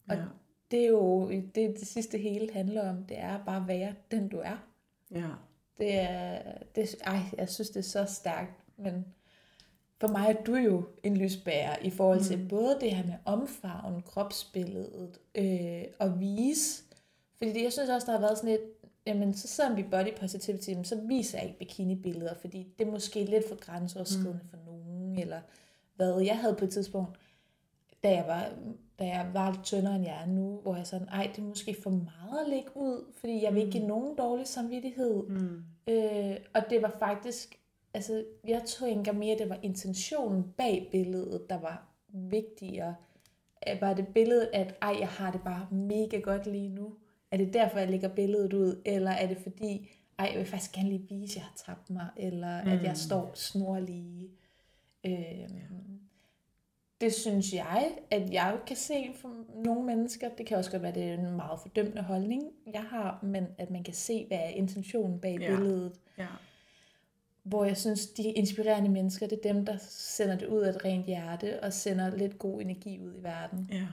[0.08, 0.14] Ja.
[0.14, 0.18] Og
[0.70, 3.04] det er jo det, det sidste hele handler om.
[3.04, 4.66] Det er bare at være den, du er.
[5.10, 5.28] Ja.
[5.78, 6.42] Det er,
[6.74, 8.52] det, ej, jeg synes, det er så stærkt.
[8.76, 9.04] Men
[10.00, 12.48] for mig er du jo en lysbærer i forhold til mm.
[12.48, 16.82] både det her med omfavn, kropsbilledet øh, og vise.
[17.38, 18.60] Fordi det, jeg synes også, der har været sådan et,
[19.06, 23.24] jamen så selvom vi body positivity, så viser jeg ikke bikini-billeder, fordi det er måske
[23.24, 24.48] lidt for grænseoverskridende mm.
[24.50, 25.40] for nogen, eller
[25.96, 26.20] hvad.
[26.20, 27.18] Jeg havde på et tidspunkt,
[28.04, 28.52] da jeg var,
[28.98, 31.46] da jeg var lidt tyndere end jeg er nu, hvor jeg sådan, ej, det er
[31.46, 33.88] måske for meget at lægge ud, fordi jeg vil ikke give mm.
[33.88, 35.26] nogen dårlig samvittighed.
[35.28, 35.64] Mm.
[35.88, 37.60] Øh, og det var faktisk
[37.94, 42.94] altså, jeg tænker mere, det var intentionen bag billedet, der var vigtigere.
[43.68, 46.94] Øh, Var det billedet, at ej, jeg har det bare mega godt lige nu?
[47.30, 48.82] Er det derfor, jeg lægger billedet ud?
[48.84, 51.90] Eller er det fordi, ej, jeg vil faktisk gerne lige vise, at jeg har tabt
[51.90, 52.06] mig?
[52.16, 52.70] Eller mm.
[52.70, 54.30] at jeg står snorlige?
[55.06, 56.00] Øhm,
[57.00, 59.34] det synes jeg, at jeg kan se for
[59.64, 62.42] nogle mennesker, det kan også godt være, det er en meget fordømmende holdning,
[62.74, 65.56] jeg har, men at man kan se, hvad er intentionen bag Ja.
[65.56, 65.92] billedet.
[66.18, 66.26] Ja.
[67.42, 70.84] Hvor jeg synes, de inspirerende mennesker, det er dem, der sender det ud af et
[70.84, 73.70] rent hjerte, og sender lidt god energi ud i verden.
[73.72, 73.86] Ja.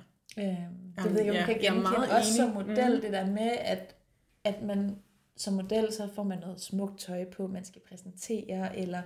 [0.44, 0.56] Øhm,
[0.98, 3.02] det Jamen, ved jeg, ja, kan genkende også som model, Mhm.
[3.02, 3.96] det der med, at,
[4.44, 4.96] at man
[5.36, 9.02] som model, så får man noget smukt tøj på, man skal præsentere, eller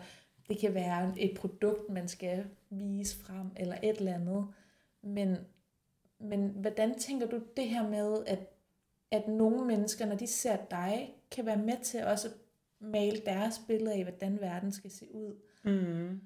[0.52, 4.48] det kan være et produkt, man skal vise frem, eller et eller andet.
[5.04, 5.38] Men,
[6.20, 8.40] men hvordan tænker du det her med, at,
[9.12, 12.34] at nogle mennesker, når de ser dig, kan være med til også at
[12.80, 15.36] male deres billede af, hvordan verden skal se ud?
[15.64, 16.22] Mm.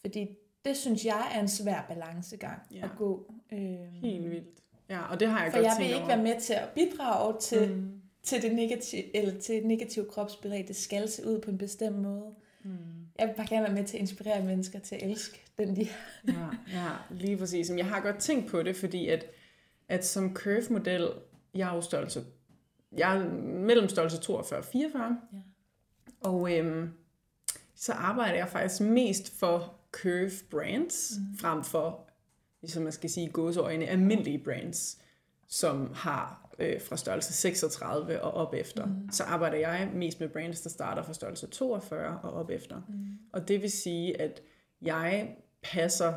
[0.00, 0.26] Fordi
[0.64, 2.84] det synes jeg er en svær balancegang Ja.
[2.84, 3.32] at gå.
[3.52, 4.58] Øhm, Helt vildt.
[4.88, 6.06] Ja, og det har jeg For godt jeg vil ikke over.
[6.06, 7.74] være med til at bidrage til.
[7.76, 7.98] Mm.
[8.22, 10.62] til det negative, eller til et negativt kropsbillede.
[10.68, 12.34] Det skal se ud på en bestemt måde.
[12.62, 13.01] Mm.
[13.22, 15.82] Jeg vil bare gerne være med til at inspirere mennesker til at elske den, de
[15.82, 15.86] er.
[16.28, 17.70] Ja, ja, lige præcis.
[17.70, 19.26] Jeg har godt tænkt på det, fordi at,
[19.88, 21.08] at som curve-model,
[21.54, 22.24] jeg er jo størrelse,
[22.96, 25.38] jeg er mellem størrelse 42 og 44, Ja.
[26.20, 26.90] og øhm,
[27.74, 31.38] så arbejder jeg faktisk mest for curve brands, mm.
[31.38, 32.08] frem for,
[32.60, 34.98] ligesom man skal sige, gåseøjne, almindelige brands,
[35.48, 38.86] som har øh, fra størrelse 36 og op efter.
[38.86, 39.08] Mm.
[39.12, 42.76] Så arbejder jeg mest med brands, der starter fra størrelse 42 og op efter.
[42.88, 43.06] Mm.
[43.32, 44.42] Og det vil sige, at
[44.82, 46.12] jeg passer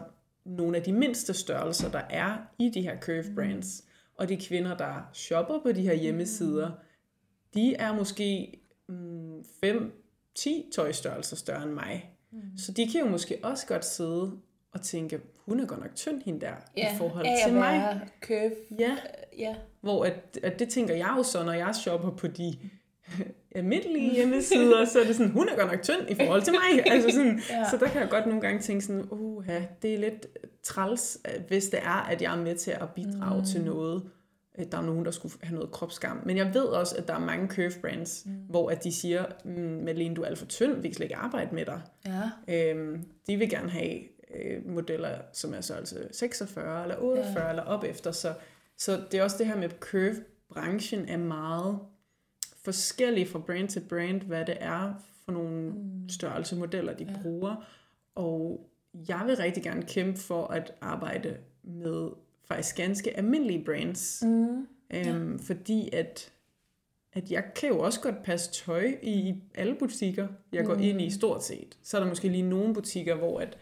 [0.45, 3.83] nogle af de mindste størrelser, der er i de her curve brands.
[3.85, 3.89] Mm.
[4.15, 6.71] Og de kvinder, der shopper på de her hjemmesider,
[7.53, 8.59] de er måske
[8.89, 12.15] 5-10 tøjstørrelser større end mig.
[12.31, 12.57] Mm.
[12.57, 14.31] Så de kan jo måske også godt sidde
[14.75, 17.99] og tænke, hun er godt nok tynd, hende der, i forhold af til mig.
[18.21, 18.51] curve.
[18.79, 18.95] Ja,
[19.37, 19.55] Ja.
[19.81, 22.53] hvor at, at det tænker jeg jo så, når jeg shopper på de
[23.55, 26.85] almindelige hjemmesider, så er det sådan, hun er godt nok tynd i forhold til mig.
[26.93, 27.57] Altså sådan, Ja.
[27.57, 27.69] ja.
[27.69, 29.45] Så der kan jeg godt nogle gange tænke sådan, uh,
[29.81, 30.27] det er lidt
[30.63, 31.17] træls,
[31.47, 33.45] hvis det er, at jeg er med til at bidrage mm.
[33.45, 34.03] til noget.
[34.71, 36.21] Der er nogen, der skulle have noget kropsskam.
[36.25, 38.31] Men jeg ved også, at der er mange curve brands, mm.
[38.49, 39.51] hvor at de siger, mm,
[39.83, 41.81] Malene, du er alt for tynd, vi kan slet ikke arbejde med dig.
[42.47, 42.69] Ja.
[42.71, 43.99] Øhm, de vil gerne have
[44.35, 47.49] øh, modeller, som er så altså 46 eller 48 ja.
[47.49, 48.11] eller op efter.
[48.11, 48.33] Så,
[48.77, 51.79] så det er også det her med curve-branchen er meget
[52.63, 54.93] forskellig fra brand til brand, hvad det er
[55.25, 56.09] for nogle mm.
[56.09, 57.21] størrelse modeller, de ja.
[57.21, 57.65] bruger.
[58.15, 58.69] Og
[59.09, 62.09] jeg vil rigtig gerne kæmpe for at arbejde med
[62.47, 64.23] faktisk ganske almindelige brands.
[64.25, 64.67] Mm.
[64.93, 66.31] Øhm, fordi at,
[67.13, 70.81] at jeg kan jo også godt passe tøj i alle butikker, jeg går mm.
[70.81, 71.77] ind i stort set.
[71.83, 73.57] Så er der måske lige nogle butikker, hvor at,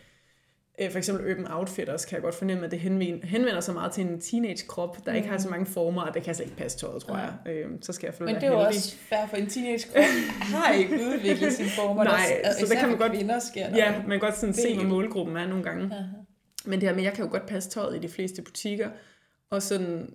[0.92, 4.22] for eksempel Urban Outfitters, kan jeg godt fornemme, at det henvender, sig meget til en
[4.22, 5.18] teenage-krop, der mm.
[5.18, 7.34] ikke har så mange former, og det kan slet ikke passe tøjet, tror jeg.
[7.46, 10.04] Øhm, så skal jeg Men det er jo også fair for en teenage krop.
[10.42, 12.04] har ikke udviklet sine former.
[12.04, 13.70] Nej, der, så der kan man godt- kvinder sker.
[13.76, 15.86] Ja, man kan godt sådan se, hvad målgruppen er nogle gange.
[15.86, 16.04] Aha.
[16.66, 18.90] Men det her med, jeg kan jo godt passe tøjet i de fleste butikker,
[19.50, 20.14] og sådan,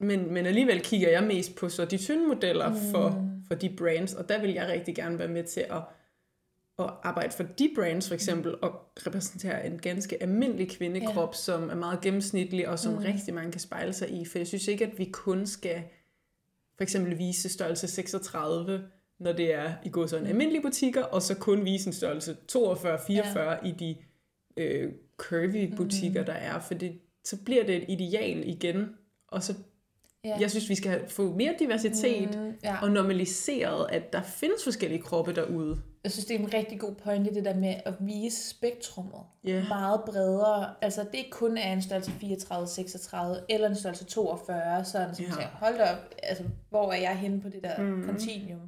[0.00, 2.76] men, men alligevel kigger jeg mest på så de tynde modeller mm.
[2.90, 5.78] for, for de brands, og der vil jeg rigtig gerne være med til at,
[6.80, 8.72] at arbejde for de brands for eksempel, og
[9.06, 11.36] repræsentere en ganske almindelig kvindekrop, ja.
[11.36, 12.98] som er meget gennemsnitlig, og som mm.
[12.98, 15.82] rigtig mange kan spejle sig i, for jeg synes ikke, at vi kun skal
[16.76, 18.84] for eksempel vise størrelse 36,
[19.18, 23.38] når det er i går sådan almindelige butikker, og så kun vise en størrelse 42-44
[23.38, 23.56] ja.
[23.64, 23.96] i de
[24.56, 26.26] øh, curvy butikker, mm.
[26.26, 28.88] der er, for det, så bliver det et ideal igen,
[29.28, 29.54] og så
[30.24, 30.36] Ja.
[30.40, 32.76] jeg synes, vi skal få mere diversitet Mm, ja.
[32.82, 35.80] og normaliseret, at der findes forskellige kroppe derude.
[36.04, 39.64] Jeg synes, det er en rigtig god pointe, det der med at vise spektrummet Ja.
[39.68, 40.74] meget bredere.
[40.82, 45.24] Altså, det ikke kun er en størrelse 34, 36 eller en størrelse 42, sådan som
[45.24, 45.30] ja.
[45.32, 48.04] siger, hold da op, altså, hvor er jeg henne på det der mm.
[48.06, 48.60] continuum?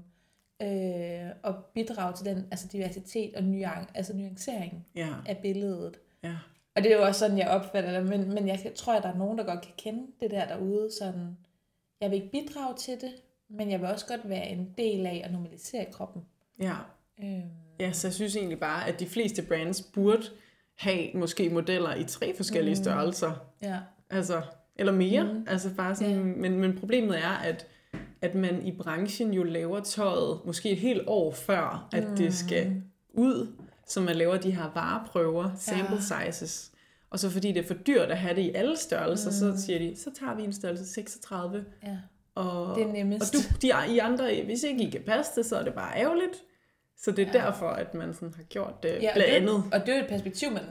[0.63, 5.99] Øh, og bidrage til den altså diversitet og nuan, altså nuancering Ja, af billedet.
[6.25, 6.35] ja.
[6.77, 9.09] Og det er jo også sådan, jeg opfatter det, men, men jeg tror, at der
[9.13, 11.37] er nogen, der godt kan kende det der derude, sådan,
[12.01, 13.11] jeg vil ikke bidrage til det,
[13.51, 16.23] men jeg vil også godt være en del af at normalisere kroppen.
[16.61, 16.75] ja.
[17.23, 17.41] Øh,
[17.81, 20.23] Ja, så jeg synes egentlig bare, at de fleste brands burde
[20.79, 22.83] have måske modeller i tre forskellige mm.
[22.85, 23.33] størrelser.
[23.63, 23.79] ja.
[24.11, 24.43] Altså,
[24.77, 25.23] eller mere.
[25.23, 25.29] Mm.
[25.39, 25.47] Mm.
[25.49, 26.23] Altså bare sådan, Ja.
[26.23, 27.67] men, men problemet er, at,
[28.23, 32.17] at man i branchen jo laver tøjet måske et helt år før, at mm.
[32.17, 32.83] det skal
[33.15, 33.57] ud,
[33.87, 36.31] så man laver de her vareprøver, sample Ja.
[36.31, 36.73] sizes.
[37.11, 39.57] Og så fordi det er for dyrt at have det i alle størrelser, mm.
[39.57, 41.65] så siger de, så tager vi en størrelse 36.
[41.83, 41.97] ja.
[42.35, 43.35] Og, Det er nemmest.
[43.35, 45.97] Og du, de, I andre, hvis ikke I kan passe det, så er det bare
[45.97, 46.43] ærgerligt.
[46.99, 47.45] Så det er ja.
[47.47, 49.55] derfor, at man sådan har gjort det Ja, og blandt det, andet.
[49.73, 50.63] og det er jo et perspektiv, man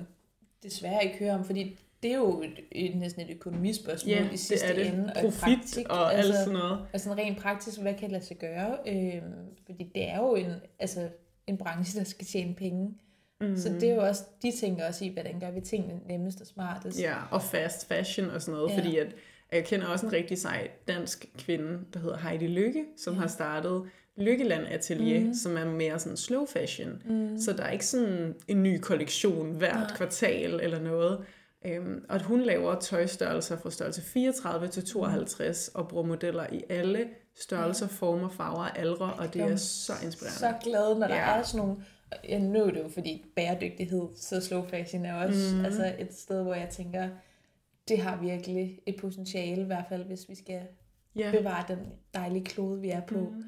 [0.64, 4.68] desværre ikke hører om, fordi det er jo et, næsten et økonomispørgsmål Ja, i sidste
[4.68, 4.94] det er det.
[4.94, 5.06] ende.
[5.16, 6.80] og Profit praktik, og alt sådan noget.
[6.94, 8.78] Og sådan rent praktisk, hvad kan lade sig gøre?
[8.88, 9.22] Øh,
[9.66, 11.10] fordi det er jo en, altså,
[11.48, 12.94] en branche, der skal tjene penge.
[13.42, 13.58] Mm.
[13.58, 16.48] Så det er jo også, de tænker også i, hvordan gør vi tingene nemmest og
[16.48, 17.00] smartest.
[17.00, 18.78] Ja, og fast fashion og sådan noget, Ja.
[18.78, 19.16] fordi at,
[19.52, 23.20] jeg kender også en rigtig sej dansk kvinde, der hedder Heidi Lykke, som ja.
[23.20, 23.84] har startet
[24.18, 25.34] Lykkeland Atelier, mm.
[25.34, 27.04] som er mere sådan slow fashion.
[27.06, 27.38] Mm.
[27.40, 29.96] Så der er ikke sådan en ny kollektion hvert Nej.
[29.96, 31.26] Kvartal eller noget.
[31.66, 36.64] Øhm, og at hun laver tøjstørrelser fra størrelse 34 til 52 og bruger modeller i
[36.70, 37.08] alle
[37.42, 40.40] størrelser, former, farver aldre, og det er så inspirerende.
[40.40, 41.38] Så glad, når der Ja.
[41.38, 41.84] er sådan nogle...
[42.30, 45.66] Jeg er det jo, fordi bæredygtighed, så slow fashion er også mm.
[45.66, 47.10] altså et sted, hvor jeg tænker,
[47.88, 50.62] det har virkelig et potentiale, i hvert fald hvis vi skal
[51.16, 51.32] Ja.
[51.32, 51.80] bevare den
[52.14, 53.20] dejlige klode, vi er på.
[53.20, 53.44] Mm.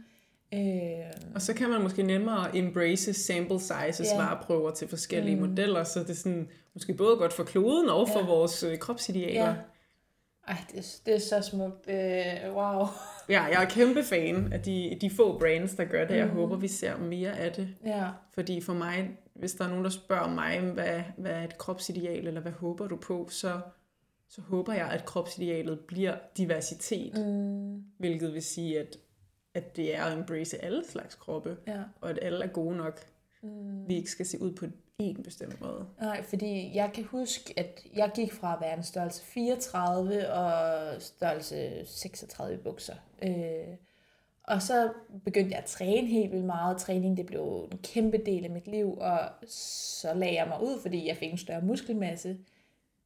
[0.60, 4.20] Øh, Og så kan man måske nemmere embrace sample sizes, yeah.
[4.20, 5.42] vareprøver til forskellige Mm.
[5.42, 5.50] mm.
[5.50, 8.26] modeller, så det er sådan, måske både godt for kloden og for Ja.
[8.26, 9.46] vores øh, kropsidealer.
[9.48, 9.54] Ja.
[10.48, 11.90] Ej, det, er- det er så smukt.
[11.90, 12.88] Øh, wow.
[13.30, 16.16] Ja, jeg er kæmpe fan af de, de få brands, der gør det.
[16.18, 16.32] Jeg Mm.
[16.34, 17.68] håber, vi ser mere af det.
[17.86, 18.08] Ja.
[18.34, 22.28] Fordi for mig, hvis der er nogen, der spørger mig, hvad, hvad er et kropsideal,
[22.28, 23.60] eller hvad håber du på, så,
[24.30, 27.14] så håber jeg, at kropsidealet bliver diversitet.
[27.26, 28.98] Mm, Hvilket vil sige, at,
[29.54, 31.80] at det er at embrace alle slags kroppe, ja.
[32.02, 33.00] og at alle er gode nok.
[33.44, 33.88] Mm.
[33.88, 34.66] Vi ikke skal se ud på
[35.00, 35.88] en bestemt måde.
[36.02, 41.02] Nej, fordi jeg kan huske, at jeg gik fra at være en størrelse 34 og
[41.02, 42.96] størrelse 36 i bukser.
[43.24, 43.78] Øh,
[44.44, 44.94] og så
[45.26, 46.78] begyndte jeg at træne helt vildt meget.
[46.78, 50.82] Træning det blev en kæmpe del af mit liv, og så lagde jeg mig ud,
[50.82, 52.38] fordi jeg fik en større muskelmasse.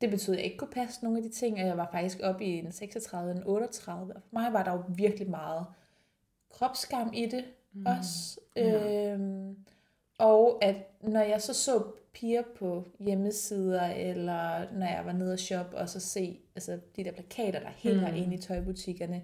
[0.01, 2.19] Det betød, at jeg ikke kunne passe nogle af de ting, og jeg var faktisk
[2.23, 4.15] oppe i en 36, en 38.
[4.15, 5.65] Og for mig var der jo virkelig meget
[6.49, 7.85] kropsskam i det mm.
[7.85, 8.39] også.
[8.55, 9.13] Ja.
[9.13, 9.57] Øhm,
[10.17, 15.39] og at når jeg så så piger på hjemmesider, eller når jeg var nede og
[15.39, 18.17] shop, og så se altså, de der plakater, der hænger mm.
[18.17, 19.21] inde i tøjbutikkerne,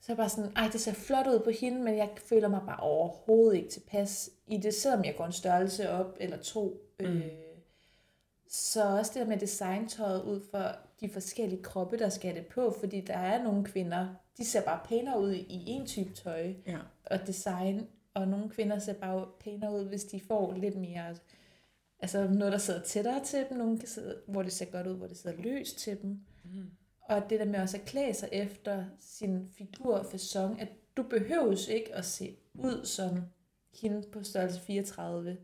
[0.00, 2.48] så er jeg bare sådan, ej, det ser flot ud på hende, men jeg føler
[2.48, 6.82] mig bare overhovedet ikke tilpas i det, selvom jeg går en størrelse op eller to.
[7.00, 7.06] Mm.
[7.06, 7.24] Øh,
[8.48, 12.74] så også det der med designtøjet ud for de forskellige kroppe, der skal det på,
[12.80, 14.08] fordi der er nogle kvinder,
[14.38, 16.78] de ser bare pænere ud i en type tøj Ja.
[17.04, 21.16] og design, og nogle kvinder ser bare pænere ud, hvis de får lidt mere,
[22.00, 24.96] altså noget, der sidder tættere til dem, nogle kan sidde, hvor det ser godt ud,
[24.96, 26.20] hvor det sidder løst til dem.
[26.44, 26.70] Mm.
[27.00, 31.02] Og det der med også at klæde sig efter sin figur og fasong, at du
[31.02, 33.10] behøves ikke at se ud som
[33.82, 35.36] hende på størrelse 34,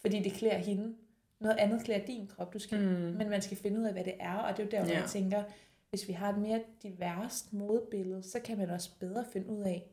[0.00, 0.94] fordi det klæder hende.
[1.40, 3.16] Noget andet klæder din krop, du skal, mm.
[3.18, 4.92] men man skal finde ud af, hvad det er, og det er jo der, hvor
[4.94, 5.00] Ja.
[5.00, 5.42] jeg tænker,
[5.90, 9.90] hvis vi har et mere diverst modebillede, så kan man også bedre finde ud af,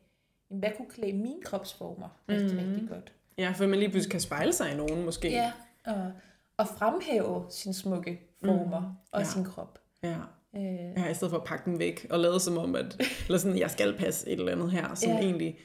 [0.52, 2.58] hvad kunne klæde mine kropsformer rigtig, mm.
[2.58, 3.12] rigtig godt.
[3.38, 5.30] Ja, for man lige pludselig kan spejle sig i nogen, måske.
[5.30, 5.52] Ja,
[5.86, 6.12] og,
[6.56, 8.86] og fremhæve sine smukke former mm.
[9.12, 9.26] og Ja.
[9.26, 9.78] sin krop.
[10.02, 10.16] ja.
[10.56, 10.62] Øh,
[10.96, 12.96] Ja, i stedet for at pakke dem væk og lade som om, at
[13.26, 15.16] eller sådan, jeg skal passe et eller andet her, som Ja.
[15.16, 15.22] ja.
[15.22, 15.58] egentlig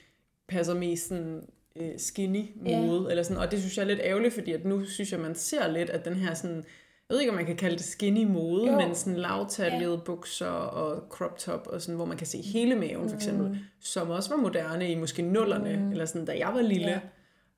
[0.47, 1.41] passer mest sådan,
[1.75, 2.81] øh, skinny Ja.
[2.81, 3.09] mode.
[3.09, 5.35] Eller sådan, og det synes jeg er lidt ærgerligt, fordi at nu synes jeg, man
[5.35, 6.63] ser lidt, at den her sådan,
[7.09, 8.77] jeg ved ikke, om man kan kalde det skinny mode, Jo.
[8.77, 9.99] men sådan lavtallede ja.
[10.05, 13.55] bukser og crop top, og sådan, hvor man kan se hele maven for eksempel, mm.
[13.79, 15.91] som også var moderne i måske nullerne, mm.
[15.91, 17.01] eller sådan, da jeg var lille.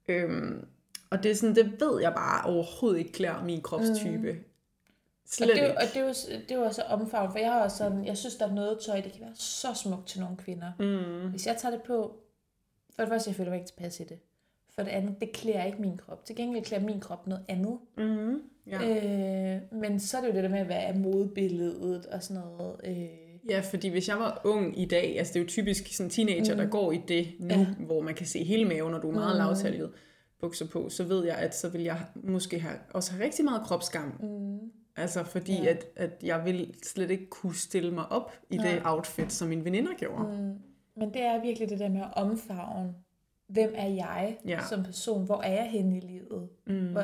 [0.08, 0.14] Ja.
[0.14, 0.66] Øhm,
[1.10, 4.18] og det er sådan, det ved jeg bare overhovedet ikke klæder min kropstype.
[4.18, 4.28] Mm.
[4.28, 4.36] og,
[5.30, 5.78] Slet det, er jo- ikke.
[5.82, 8.18] og det, er jo, det er jo også omfavn, for jeg har også sådan, jeg
[8.18, 10.72] synes, der er noget tøj, det kan være så smukt til nogle kvinder.
[10.80, 11.30] Mm.
[11.30, 12.16] Hvis jeg tager det på,
[12.96, 14.20] for det første, jeg føler mig ikke tilpas i det.
[14.76, 16.26] For det andet, det klæder ikke min krop.
[16.26, 17.78] Til gengæld klæder min krop noget andet.
[17.98, 18.42] Mm.
[18.72, 19.56] Ja.
[19.56, 22.76] Øh, men så er det jo det der med, hvad er modebilledet og sådan noget.
[22.84, 22.96] Øh,
[23.50, 26.54] Ja, fordi hvis jeg var ung i dag, altså det er jo typisk sådan teenager,
[26.54, 26.58] mm.
[26.62, 27.66] der går i det nu, Ja.
[27.80, 29.46] hvor man kan se hele maven, og du er meget Mm.
[29.48, 29.92] lavtalget
[30.42, 33.62] bukser på, så ved jeg, at så vil jeg måske have, også have rigtig meget
[33.64, 34.14] kropsskam.
[34.20, 34.60] mm,
[34.98, 35.70] Altså fordi, Ja.
[35.70, 38.72] at, at jeg vil slet ikke kunne stille mig op i Nej.
[38.72, 40.24] det outfit, som mine veninder gjorde.
[40.24, 40.54] Mm.
[40.98, 42.94] Men det er virkelig det der med at omfavne.
[43.48, 44.60] Hvem er jeg Ja.
[44.70, 45.26] som person?
[45.26, 46.50] Hvor er jeg henne i livet?
[46.68, 46.88] Mm.
[46.92, 47.04] Hvor,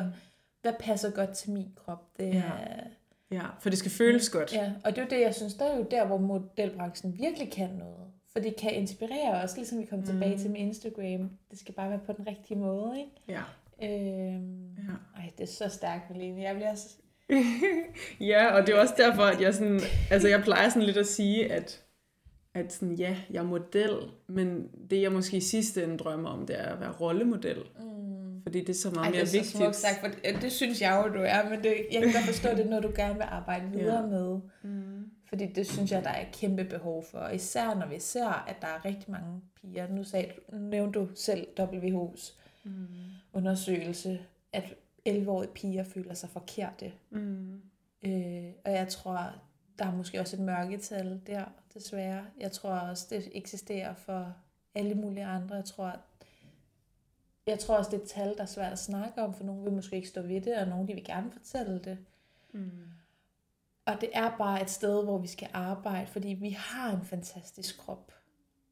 [0.66, 2.04] hvad passer godt til min krop?
[2.20, 2.40] Det Ja.
[2.40, 2.84] er,
[3.32, 4.54] Ja, for det skal føles godt.
[4.54, 7.52] Ja, og det er jo det, jeg synes, der er jo der, hvor modelbranchen virkelig
[7.52, 8.08] kan noget.
[8.34, 10.06] For det kan inspirere os, ligesom vi kom mm.
[10.06, 11.30] tilbage til med Instagram.
[11.52, 13.12] Det skal bare være på den rigtige måde, ikke?
[13.28, 13.42] Ja.
[13.84, 14.94] Øhm, Ja.
[15.22, 16.42] Ej, det er så stærkt, Malene.
[16.42, 16.90] Jeg bliver så...
[18.32, 19.80] ja, og det er også derfor, at jeg sådan,
[20.12, 21.84] altså jeg plejer sådan lidt at sige, at,
[22.54, 23.98] at sådan, ja, jeg er model,
[24.28, 27.64] men det jeg måske i sidste ende drømmer om, det er at være rollemodel.
[27.80, 28.25] Mm.
[28.46, 29.76] Fordi det er så meget Ej, det mere er så vigtigt.
[29.76, 32.50] sagt, for det, det synes jeg jo, du er, men det, jeg kan godt forstå,
[32.58, 34.08] det er noget, du gerne vil arbejde videre Ja.
[34.08, 34.40] med.
[34.64, 35.12] Mm.
[35.30, 37.28] Fordi det synes jeg, der er et kæmpe behov for.
[37.28, 39.88] Især når vi ser, at der er rigtig mange piger.
[39.90, 42.34] Nu sagde, du- nævnte du selv WH's
[42.64, 42.88] mm.
[43.34, 44.20] undersøgelse,
[44.54, 44.64] at
[45.10, 46.92] 11-årige piger føler sig forkerte.
[47.12, 47.62] Mm.
[48.06, 49.20] Øh, og jeg tror,
[49.80, 51.44] der er måske også et mørketal der,
[51.74, 52.24] desværre.
[52.40, 54.34] Jeg tror også, det eksisterer for
[54.76, 55.56] alle mulige andre.
[55.56, 55.96] Jeg tror,
[57.48, 59.64] jeg tror også, det er et tal, der er svært at snakke om, for nogle
[59.64, 61.98] vil måske ikke stå ved det, og nogle de vil gerne fortælle det.
[62.54, 62.72] Mm.
[63.86, 67.78] Og det er bare et sted, hvor vi skal arbejde, fordi vi har en fantastisk
[67.78, 68.12] krop.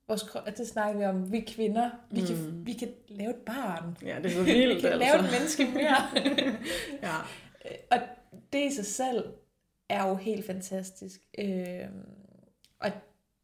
[0.07, 2.27] Vores krop, det snakker vi om, vi kvinder, vi, mm.
[2.27, 3.97] kan, vi kan lave et barn.
[4.01, 4.75] Ja, det er så vildt.
[4.75, 4.97] vi kan altså.
[4.97, 5.97] lave et menneske mere.
[7.09, 7.17] ja.
[7.91, 7.97] Og
[8.53, 9.33] det i sig selv
[9.89, 11.21] er jo helt fantastisk.
[11.37, 11.85] Øh,
[12.79, 12.91] og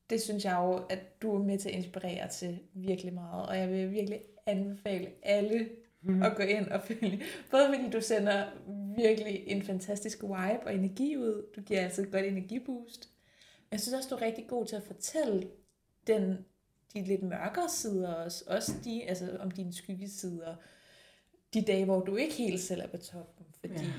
[0.10, 3.49] det synes jeg jo, at du er med til at inspirere til virkelig meget.
[3.49, 5.70] Og jeg vil virkelig anbefale alle
[6.01, 6.24] mm.
[6.24, 7.22] at gå ind og følge.
[7.51, 8.45] Både fordi du sender
[8.95, 11.45] virkelig en fantastisk vibe og energi ud.
[11.55, 13.10] Du giver altså et godt energiboost.
[13.70, 15.49] Men jeg synes også, du er rigtig god til at fortælle
[16.07, 16.45] den,
[16.93, 18.43] de lidt mørkere sider også.
[18.47, 20.55] Også de, altså om dine skyggesider.
[21.53, 23.45] De dage, hvor du ikke helt selv er på toppen.
[23.60, 23.93] Fordi ja.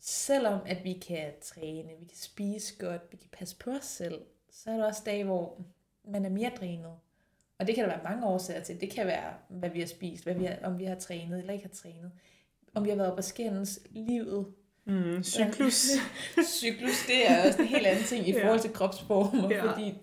[0.00, 4.20] selvom at vi kan træne, vi kan spise godt, vi kan passe på os selv,
[4.50, 5.60] så er der også dage, hvor
[6.04, 6.92] man er mere drænet.
[7.58, 8.80] Og det kan der være mange årsager til.
[8.80, 11.52] Det kan være, hvad vi har spist, hvad vi har, om vi har trænet eller
[11.52, 12.12] ikke har trænet.
[12.74, 14.46] Om vi har været på skændes, livet.
[14.84, 15.86] Mm, cyklus.
[16.60, 19.72] cyklus, det er også en helt anden ting i forhold til kropsformer, ja.
[19.72, 19.94] fordi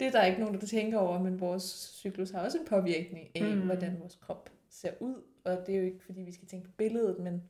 [0.00, 3.28] det er der ikke nogen, der tænker over, men vores cyklus har også en påvirkning
[3.34, 3.60] af, mm.
[3.60, 5.22] hvordan vores krop ser ud.
[5.44, 7.42] Og det er jo ikke, fordi vi skal tænke på billedet, men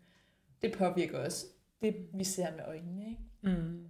[0.62, 1.46] det påvirker også
[1.82, 3.06] det, vi ser med øjnene.
[3.06, 3.58] Ikke?
[3.58, 3.88] Mm.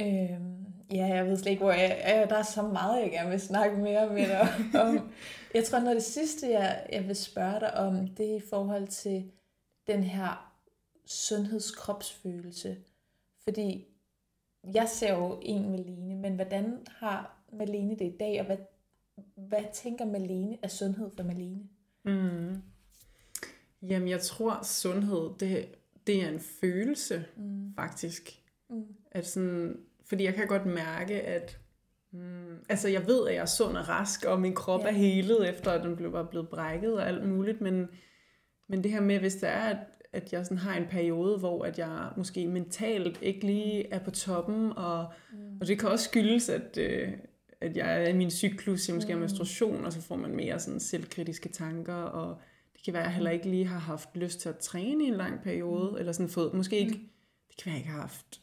[0.00, 2.26] Øhm, ja, jeg ved slet ikke, hvor jeg er.
[2.26, 4.48] Der er så meget, jeg gerne vil snakke mere med dig
[4.82, 5.10] om.
[5.54, 8.42] Jeg tror, noget af det sidste, jeg, jeg vil spørge dig om, det er i
[8.50, 9.30] forhold til
[9.86, 10.54] den her
[11.06, 12.76] sundhedskropsfølelse.
[13.44, 13.86] Fordi
[14.74, 18.56] jeg ser jo en Malene, men hvordan har Malene det i dag, og hvad,
[19.34, 21.68] hvad tænker Malene af sundhed for Malene?
[22.04, 22.62] Mm.
[23.82, 25.68] Jamen, jeg tror, sundhed, det,
[26.06, 27.74] det er en følelse, mm.
[27.74, 28.42] faktisk.
[28.70, 28.86] Mm.
[29.10, 31.58] At sådan, fordi jeg kan godt mærke, at
[32.12, 34.88] mm, altså jeg ved, at jeg er sund og rask, og min krop ja.
[34.88, 37.88] er helet, efter at den blev, var blevet brækket og alt muligt, men,
[38.68, 39.76] men det her med, hvis det er, at,
[40.12, 44.10] at jeg sådan har en periode, hvor at jeg måske mentalt ikke lige er på
[44.10, 45.58] toppen, og, mm.
[45.60, 47.12] og det kan også skyldes, at, øh,
[47.60, 49.18] at jeg er i min cyklus, jeg måske mm.
[49.18, 52.40] har menstruation, og så får man mere sådan selvkritiske tanker, og
[52.72, 55.08] det kan være, at jeg heller ikke lige har haft lyst til at træne i
[55.08, 55.96] en lang periode, mm.
[55.96, 57.08] eller sådan fået, måske ikke, mm.
[57.48, 58.40] det kan være, at jeg ikke har haft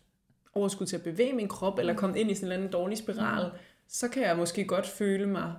[0.56, 2.97] overskud til at bevæge min krop, eller komme ind i sådan en eller anden dårlig
[2.97, 3.58] spiral, mm.
[3.88, 5.53] så kan jeg måske godt føle mig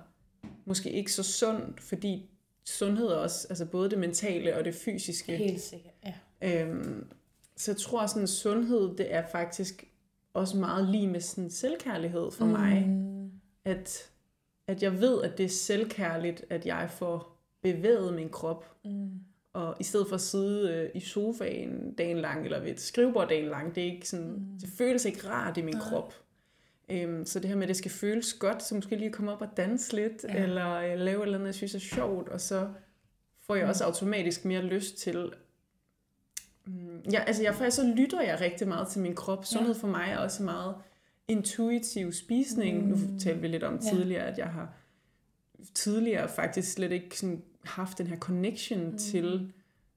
[0.65, 2.29] måske ikke så sund, fordi
[2.65, 5.37] sundhed er også, altså både det mentale og det fysiske.
[5.37, 6.13] Helt sikkert, ja.
[6.61, 7.07] Øhm,
[7.55, 9.83] så jeg tror, sådan sundhed, det er faktisk
[10.33, 12.51] også meget lige med sådan selvkærlighed for mm.
[12.51, 12.99] mig.
[13.65, 14.09] At,
[14.67, 18.75] at jeg ved, at det er selvkærligt, at jeg får bevæget min krop.
[18.85, 19.09] Mm.
[19.57, 23.29] Og i stedet for at sidde øh, i sofaen dagen lang, eller ved et skrivebord
[23.29, 24.59] dagen lang, det, er ikke sådan, mm.
[24.61, 25.79] det føles ikke rart i min ja.
[25.79, 26.13] krop.
[26.89, 29.41] Øhm, så det her med, at det skal føles godt, så måske lige komme op
[29.41, 30.43] og danse lidt, ja.
[30.43, 32.67] eller øh, lave et eller andet, jeg synes er sjovt, og så
[33.39, 33.69] får jeg mm.
[33.69, 35.31] også automatisk mere lyst til...
[36.65, 39.45] Mm, ja, altså jeg, faktisk så lytter jeg rigtig meget til min krop.
[39.45, 40.75] Sundhed for mig er også meget
[41.27, 42.83] intuitiv spisning.
[42.83, 42.87] Mm.
[42.87, 43.89] Nu talte vi lidt om ja.
[43.89, 44.73] tidligere, at jeg har
[45.73, 48.97] tidligere faktisk slet ikke sådan haft den her connection mm.
[48.97, 49.53] til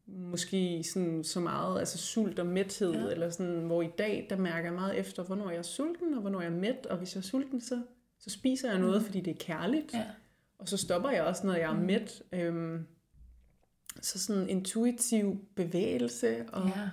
[0.06, 3.10] måske sådan så meget altså sult og mæthed, ja.
[3.10, 6.20] eller sådan, hvor i dag, der mærker jeg meget efter, hvornår jeg er sulten, og
[6.20, 7.82] hvornår jeg er mæt, og hvis jeg er sulten, så,
[8.18, 9.06] så spiser jeg noget, mm.
[9.06, 10.04] fordi det er kærligt, ja.
[10.58, 11.82] og så stopper jeg også, når jeg er mm.
[11.82, 12.22] mæt.
[12.32, 12.86] Øhm,
[14.00, 16.88] så sådan intuitiv bevægelse og, ja.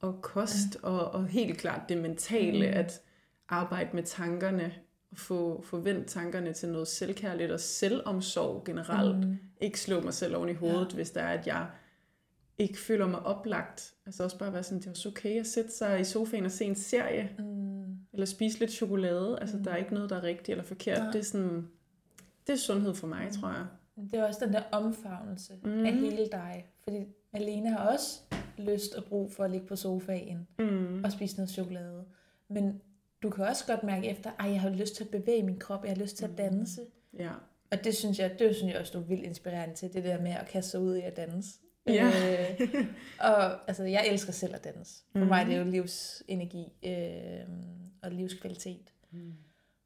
[0.00, 0.88] og kost, ja.
[0.88, 2.76] og, og helt klart det mentale, mm.
[2.76, 3.00] at
[3.48, 4.72] arbejde med tankerne,
[5.12, 9.28] få, få vendt tankerne til noget selvkærligt og selvomsorg generelt.
[9.28, 9.38] Mm.
[9.60, 10.94] Ikke slå mig selv oven i hovedet, ja.
[10.94, 11.66] hvis der er, at jeg
[12.58, 13.94] ikke føler mig oplagt.
[14.06, 16.50] Altså også bare være sådan, det er også okay at sætte sig i sofaen og
[16.50, 17.30] se en serie.
[17.38, 17.68] Mm.
[18.12, 19.38] Eller spise lidt chokolade.
[19.40, 19.64] Altså mm.
[19.64, 20.98] der er ikke noget, der er rigtigt eller forkert.
[20.98, 21.06] Ja.
[21.06, 21.68] Det er sådan,
[22.46, 23.32] det er sundhed for mig, mm.
[23.32, 23.66] tror jeg.
[24.10, 25.86] Det er også den der omfavnelse mm.
[25.86, 26.66] af hele dig.
[26.84, 28.20] Fordi Alene har også
[28.58, 31.04] lyst og brug for at ligge på sofaen mm.
[31.04, 32.04] og spise noget chokolade.
[32.48, 32.80] Men
[33.22, 35.84] du kan også godt mærke efter, at jeg har lyst til at bevæge min krop,
[35.84, 36.36] jeg har lyst til at mm.
[36.36, 36.80] danse.
[37.18, 37.30] Ja.
[37.70, 40.20] Og det synes jeg, det synes jeg også, du er vildt inspirerende til, det der
[40.20, 41.58] med at kaste sig ud i at danse.
[41.86, 42.04] Ja.
[42.04, 42.86] øh,
[43.20, 45.02] og altså, jeg elsker selv at danse.
[45.12, 45.26] For mm.
[45.26, 47.48] mig det er jo livsenergi øh,
[48.02, 48.92] og livskvalitet.
[49.10, 49.32] Mm.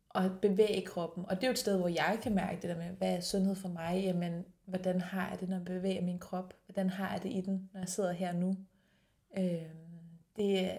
[0.09, 1.25] Og bevæge kroppen.
[1.29, 3.21] Og det er jo et sted, hvor jeg kan mærke det der med, hvad er
[3.21, 4.03] sundhed for mig?
[4.05, 6.55] Jamen, hvordan har jeg det, når jeg bevæger min krop?
[6.67, 8.57] Hvordan har jeg det i den, når jeg sidder her nu?
[9.39, 9.63] Øh,
[10.37, 10.71] det,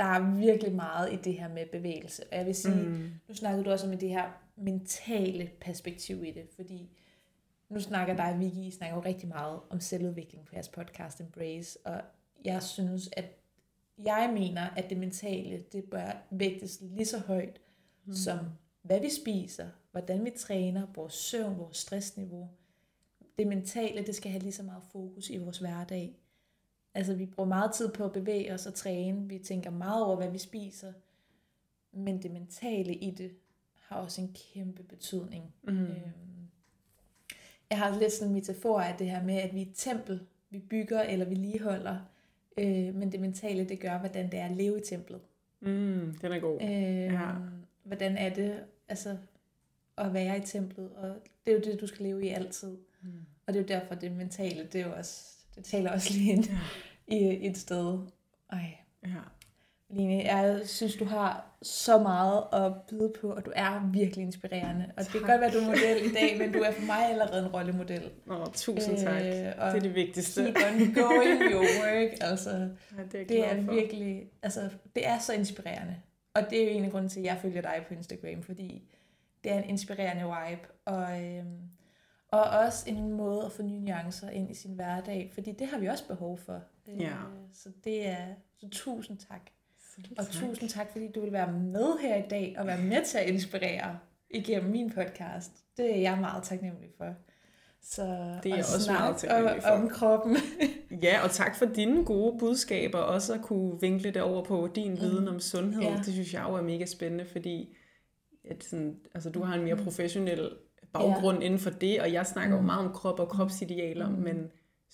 [0.00, 2.22] der er virkelig meget i det her med bevægelse.
[2.30, 3.10] Og jeg vil sige, mm.
[3.28, 6.90] nu snakkede du også om det her mentale perspektiv i det, fordi
[7.68, 11.78] nu snakker dig Vicky, I snakker jo rigtig meget om selvudvikling på jeres podcast Embrace,
[11.84, 12.00] og
[12.44, 13.24] jeg synes, at
[13.98, 17.60] jeg mener, at det mentale, det bør vægtes lige så højt,
[18.04, 18.14] mm.
[18.14, 18.38] som
[18.82, 22.48] hvad vi spiser, hvordan vi træner, vores søvn, vores stressniveau.
[23.38, 26.16] Det mentale, det skal have lige så meget fokus i vores hverdag.
[26.94, 29.28] Altså, vi bruger meget tid på at bevæge os og træne.
[29.28, 30.92] Vi tænker meget over, hvad vi spiser.
[31.92, 33.30] Men det mentale i det
[33.74, 35.54] har også en kæmpe betydning.
[35.62, 35.78] Mm.
[35.78, 35.96] Øhm,
[37.70, 40.26] jeg har lidt sådan en metafor af det her med, at vi er et tempel,
[40.50, 41.98] vi bygger eller vi ligeholder.
[42.58, 45.20] Øh, men det mentale, det gør, hvordan det er at leve i templet.
[45.60, 46.62] Mm, den er god.
[46.62, 47.32] Øh, ja.
[47.82, 49.16] Hvordan er det altså,
[49.96, 50.90] at være i templet?
[50.92, 51.16] Og
[51.46, 52.76] det er jo det, du skal leve i altid.
[53.02, 53.10] Mm.
[53.46, 56.32] Og det er jo derfor, det mentale, det er jo også, det taler også lige
[56.32, 57.14] ind ja.
[57.16, 57.98] i et sted.
[58.52, 58.76] Ej.
[59.04, 59.20] Ja.
[59.90, 64.92] Line, jeg synes, du har så meget at byde på, og du er virkelig inspirerende.
[64.96, 65.12] Og tak.
[65.12, 67.46] det kan godt være, du er model i dag, men du er for mig allerede
[67.46, 68.10] en rollemodel.
[68.30, 69.22] Åh, tusind tak.
[69.22, 70.44] Øh, det er det vigtigste.
[70.44, 72.18] Keep on going your work.
[72.20, 75.96] Altså, ja, det er, det er virkelig, altså, det er så inspirerende.
[76.34, 78.82] Og det er jo en af grunden til, at jeg følger dig på Instagram, fordi
[79.44, 80.62] det er en inspirerende vibe.
[80.84, 81.60] Og, øhm,
[82.30, 85.78] og også en måde at få nye nuancer ind i sin hverdag, fordi det har
[85.78, 86.62] vi også behov for.
[86.86, 87.16] Ja.
[87.52, 88.26] Så det er,
[88.58, 89.50] så tusind tak.
[90.18, 90.32] Og tak.
[90.32, 93.26] tusind tak, fordi du vil være med her i dag og være med til at
[93.26, 93.98] inspirere
[94.30, 95.52] igennem min podcast.
[95.76, 97.14] Det er jeg meget taknemmelig for.
[97.82, 98.02] Så
[98.42, 99.68] det er jeg også meget taknemmelig for.
[99.70, 100.36] om kroppen.
[101.02, 102.98] ja, og tak for dine gode budskaber.
[102.98, 105.00] Også at kunne vinkle det over på din mm.
[105.00, 105.82] viden om sundhed.
[105.82, 105.96] Ja.
[105.96, 107.76] Det synes jeg jo er mega spændende, fordi
[108.50, 109.82] at sådan, altså, du har en mere mm.
[109.82, 110.50] professionel
[110.92, 111.44] baggrund ja.
[111.44, 112.62] inden for det, og jeg snakker mm.
[112.62, 114.14] jo meget om krop og kropsidealer, mm.
[114.14, 114.50] men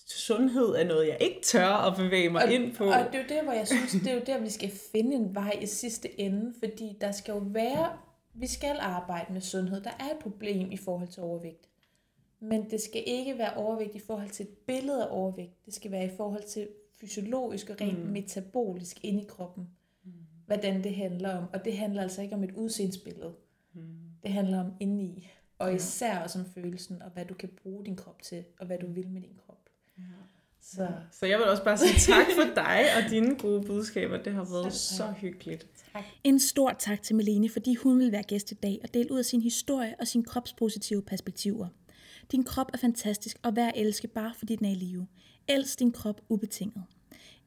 [0.07, 2.85] sundhed er noget, jeg ikke tør at bevæge mig og, ind på.
[2.85, 5.15] Og det er jo der, hvor jeg synes, det er jo der, vi skal finde
[5.15, 7.89] en vej i sidste ende, fordi der skal jo være,
[8.33, 9.81] vi skal arbejde med sundhed.
[9.81, 11.69] Der er et problem i forhold til overvægt.
[12.39, 15.65] Men det skal ikke være overvægt i forhold til et billede af overvægt.
[15.65, 16.67] Det skal være i forhold til
[16.99, 18.11] fysiologisk og rent mm.
[18.11, 19.67] metabolisk inde i kroppen.
[20.03, 20.11] Mm.
[20.45, 21.43] Hvordan det handler om.
[21.53, 23.33] Og det handler altså ikke om et udseendsbillede.
[23.73, 23.81] Mm.
[24.23, 25.29] Det handler om indeni.
[25.59, 28.77] Og især også om følelsen, og hvad du kan bruge din krop til, og hvad
[28.77, 29.57] du vil med din krop.
[30.61, 30.87] Så.
[31.11, 34.23] så jeg vil også bare sige tak for dig og dine gode budskaber.
[34.23, 35.67] Det har været så, så hyggeligt.
[35.93, 36.03] Tak.
[36.23, 39.19] En stor tak til Melene, fordi hun vil være gæst i dag og dele ud
[39.19, 41.67] af sin historie og sin kropspositive perspektiver.
[42.31, 45.07] Din krop er fantastisk og værd at elske bare fordi den er i live.
[45.47, 46.83] Elsk din krop ubetinget.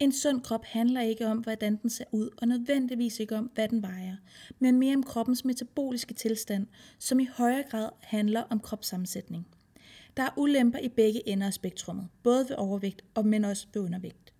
[0.01, 3.69] En sund krop handler ikke om, hvordan den ser ud, og nødvendigvis ikke om, hvad
[3.69, 4.17] den vejer,
[4.59, 6.67] men mere om kroppens metaboliske tilstand,
[6.99, 9.47] som i højere grad handler om kropssammensætning.
[10.17, 13.83] Der er ulemper i begge ender af spektrummet, både ved overvægt og men også ved
[13.83, 14.33] undervægt,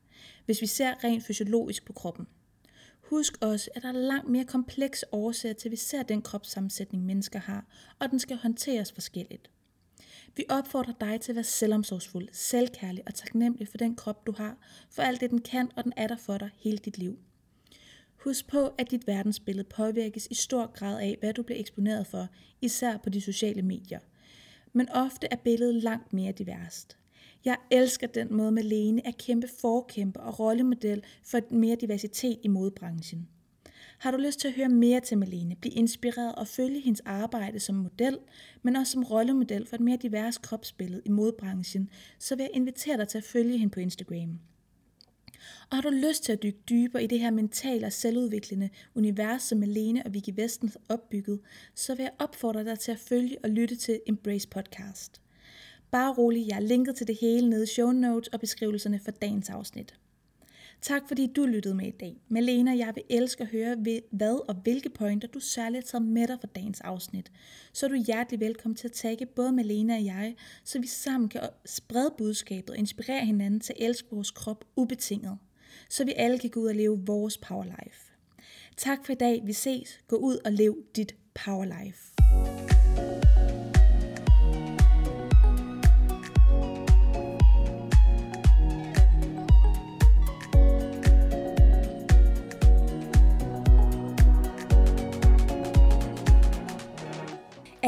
[0.45, 2.27] hvis vi ser rent fysiologisk på kroppen.
[3.01, 7.05] Husk også, at der er langt mere komplekse årsager til, at vi ser den kropssammensætning,
[7.05, 7.65] mennesker har,
[7.99, 9.51] og den skal håndteres forskelligt.
[10.37, 14.57] Vi opfordrer dig til at være selvomsorgsfuld, selvkærlig og taknemmelig for den krop, du har,
[14.91, 17.19] for alt det, den kan, og den er der for dig hele dit liv.
[18.17, 22.29] Husk på, at dit verdensbillede påvirkes i stor grad af, hvad du bliver eksponeret for,
[22.61, 23.99] især på de sociale medier–
[24.73, 26.97] men ofte er billedet langt mere diverst.
[27.45, 33.29] Jeg elsker den måde, Malene er kæmpe forkæmper og rollemodel for mere diversitet i modebranchen.
[34.01, 37.61] Har du lyst til at høre mere til Malene, blive inspireret og følge hendes arbejde
[37.61, 38.19] som model,
[38.63, 42.97] men også som rollemodel for et mere divers kropsbillede i modebranchen, så vil jeg invitere
[42.97, 44.39] dig til at følge hende på Instagram.
[45.71, 49.43] Og har du lyst til at dykke dybere i det her mentale og selvudviklende univers,
[49.43, 51.41] som Malene og Vicky Vesten har opbygget,
[51.75, 55.21] så vil jeg opfordre dig til at følge og lytte til Embrace Podcast.
[55.91, 59.11] Bare rolig, jeg har linket til det hele nede i show notes og beskrivelserne for
[59.11, 59.95] dagens afsnit.
[60.83, 62.17] Tak fordi du lyttede med i dag.
[62.29, 63.77] Malene og jeg vil elske at høre,
[64.11, 67.33] hvad og hvilke pointer du særligt tager med dig for dagens afsnit.
[67.73, 71.29] Så er du hjertelig velkommen til at tagge både Malene og jeg, så vi sammen
[71.29, 75.39] kan sprede budskabet og inspirere hinanden til at elske vores krop ubetinget
[75.91, 78.13] så vi alle kan gå ud og leve vores power life.
[78.77, 79.43] Tak for i dag.
[79.45, 80.01] Vi ses.
[80.09, 82.70] Gå ud og lev dit power life.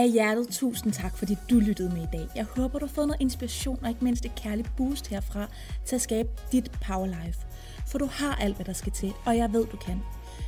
[0.02, 2.28] Af hjertet tusind tak, fordi du lyttede med i dag.
[2.36, 5.48] Jeg håber, du har fået noget inspiration og ikke mindst et kærligt boost herfra
[5.84, 7.38] til at skabe dit power life
[7.86, 10.02] for du har alt, hvad der skal til, og jeg ved, du kan.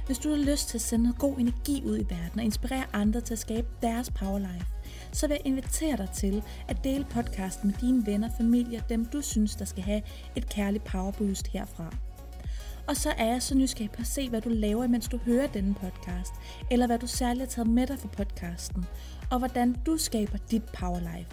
[0.07, 2.85] Hvis du har lyst til at sende noget god energi ud i verden og inspirere
[2.93, 4.67] andre til at skabe deres powerlife,
[5.13, 9.05] så vil jeg invitere dig til at dele podcasten med dine venner, familie og dem,
[9.05, 10.03] du synes, der skal have
[10.37, 11.97] et kærligt powerboost herfra.
[12.87, 15.47] Og så er jeg så nysgerrig på at se, hvad du laver, mens du hører
[15.47, 16.33] denne podcast,
[16.71, 18.85] eller hvad du særligt har taget med dig fra podcasten,
[19.31, 21.31] og hvordan du skaber dit powerlife.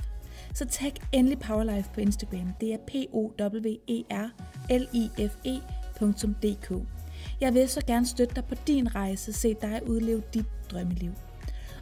[0.54, 2.54] så tag endelig Powerlife på Instagram.
[2.62, 4.30] Det er p o w e r
[4.70, 6.72] l i f edk
[7.42, 11.12] Jeg vil så gerne støtte dig på din rejse, se dig udleve dit drømmeliv.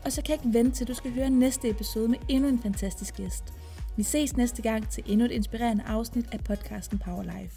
[0.05, 2.61] Og så kan jeg ikke vente til, du skal høre næste episode med endnu en
[2.61, 3.43] fantastisk gæst.
[3.97, 7.55] Vi ses næste gang til endnu et inspirerende afsnit af podcasten Powerlife.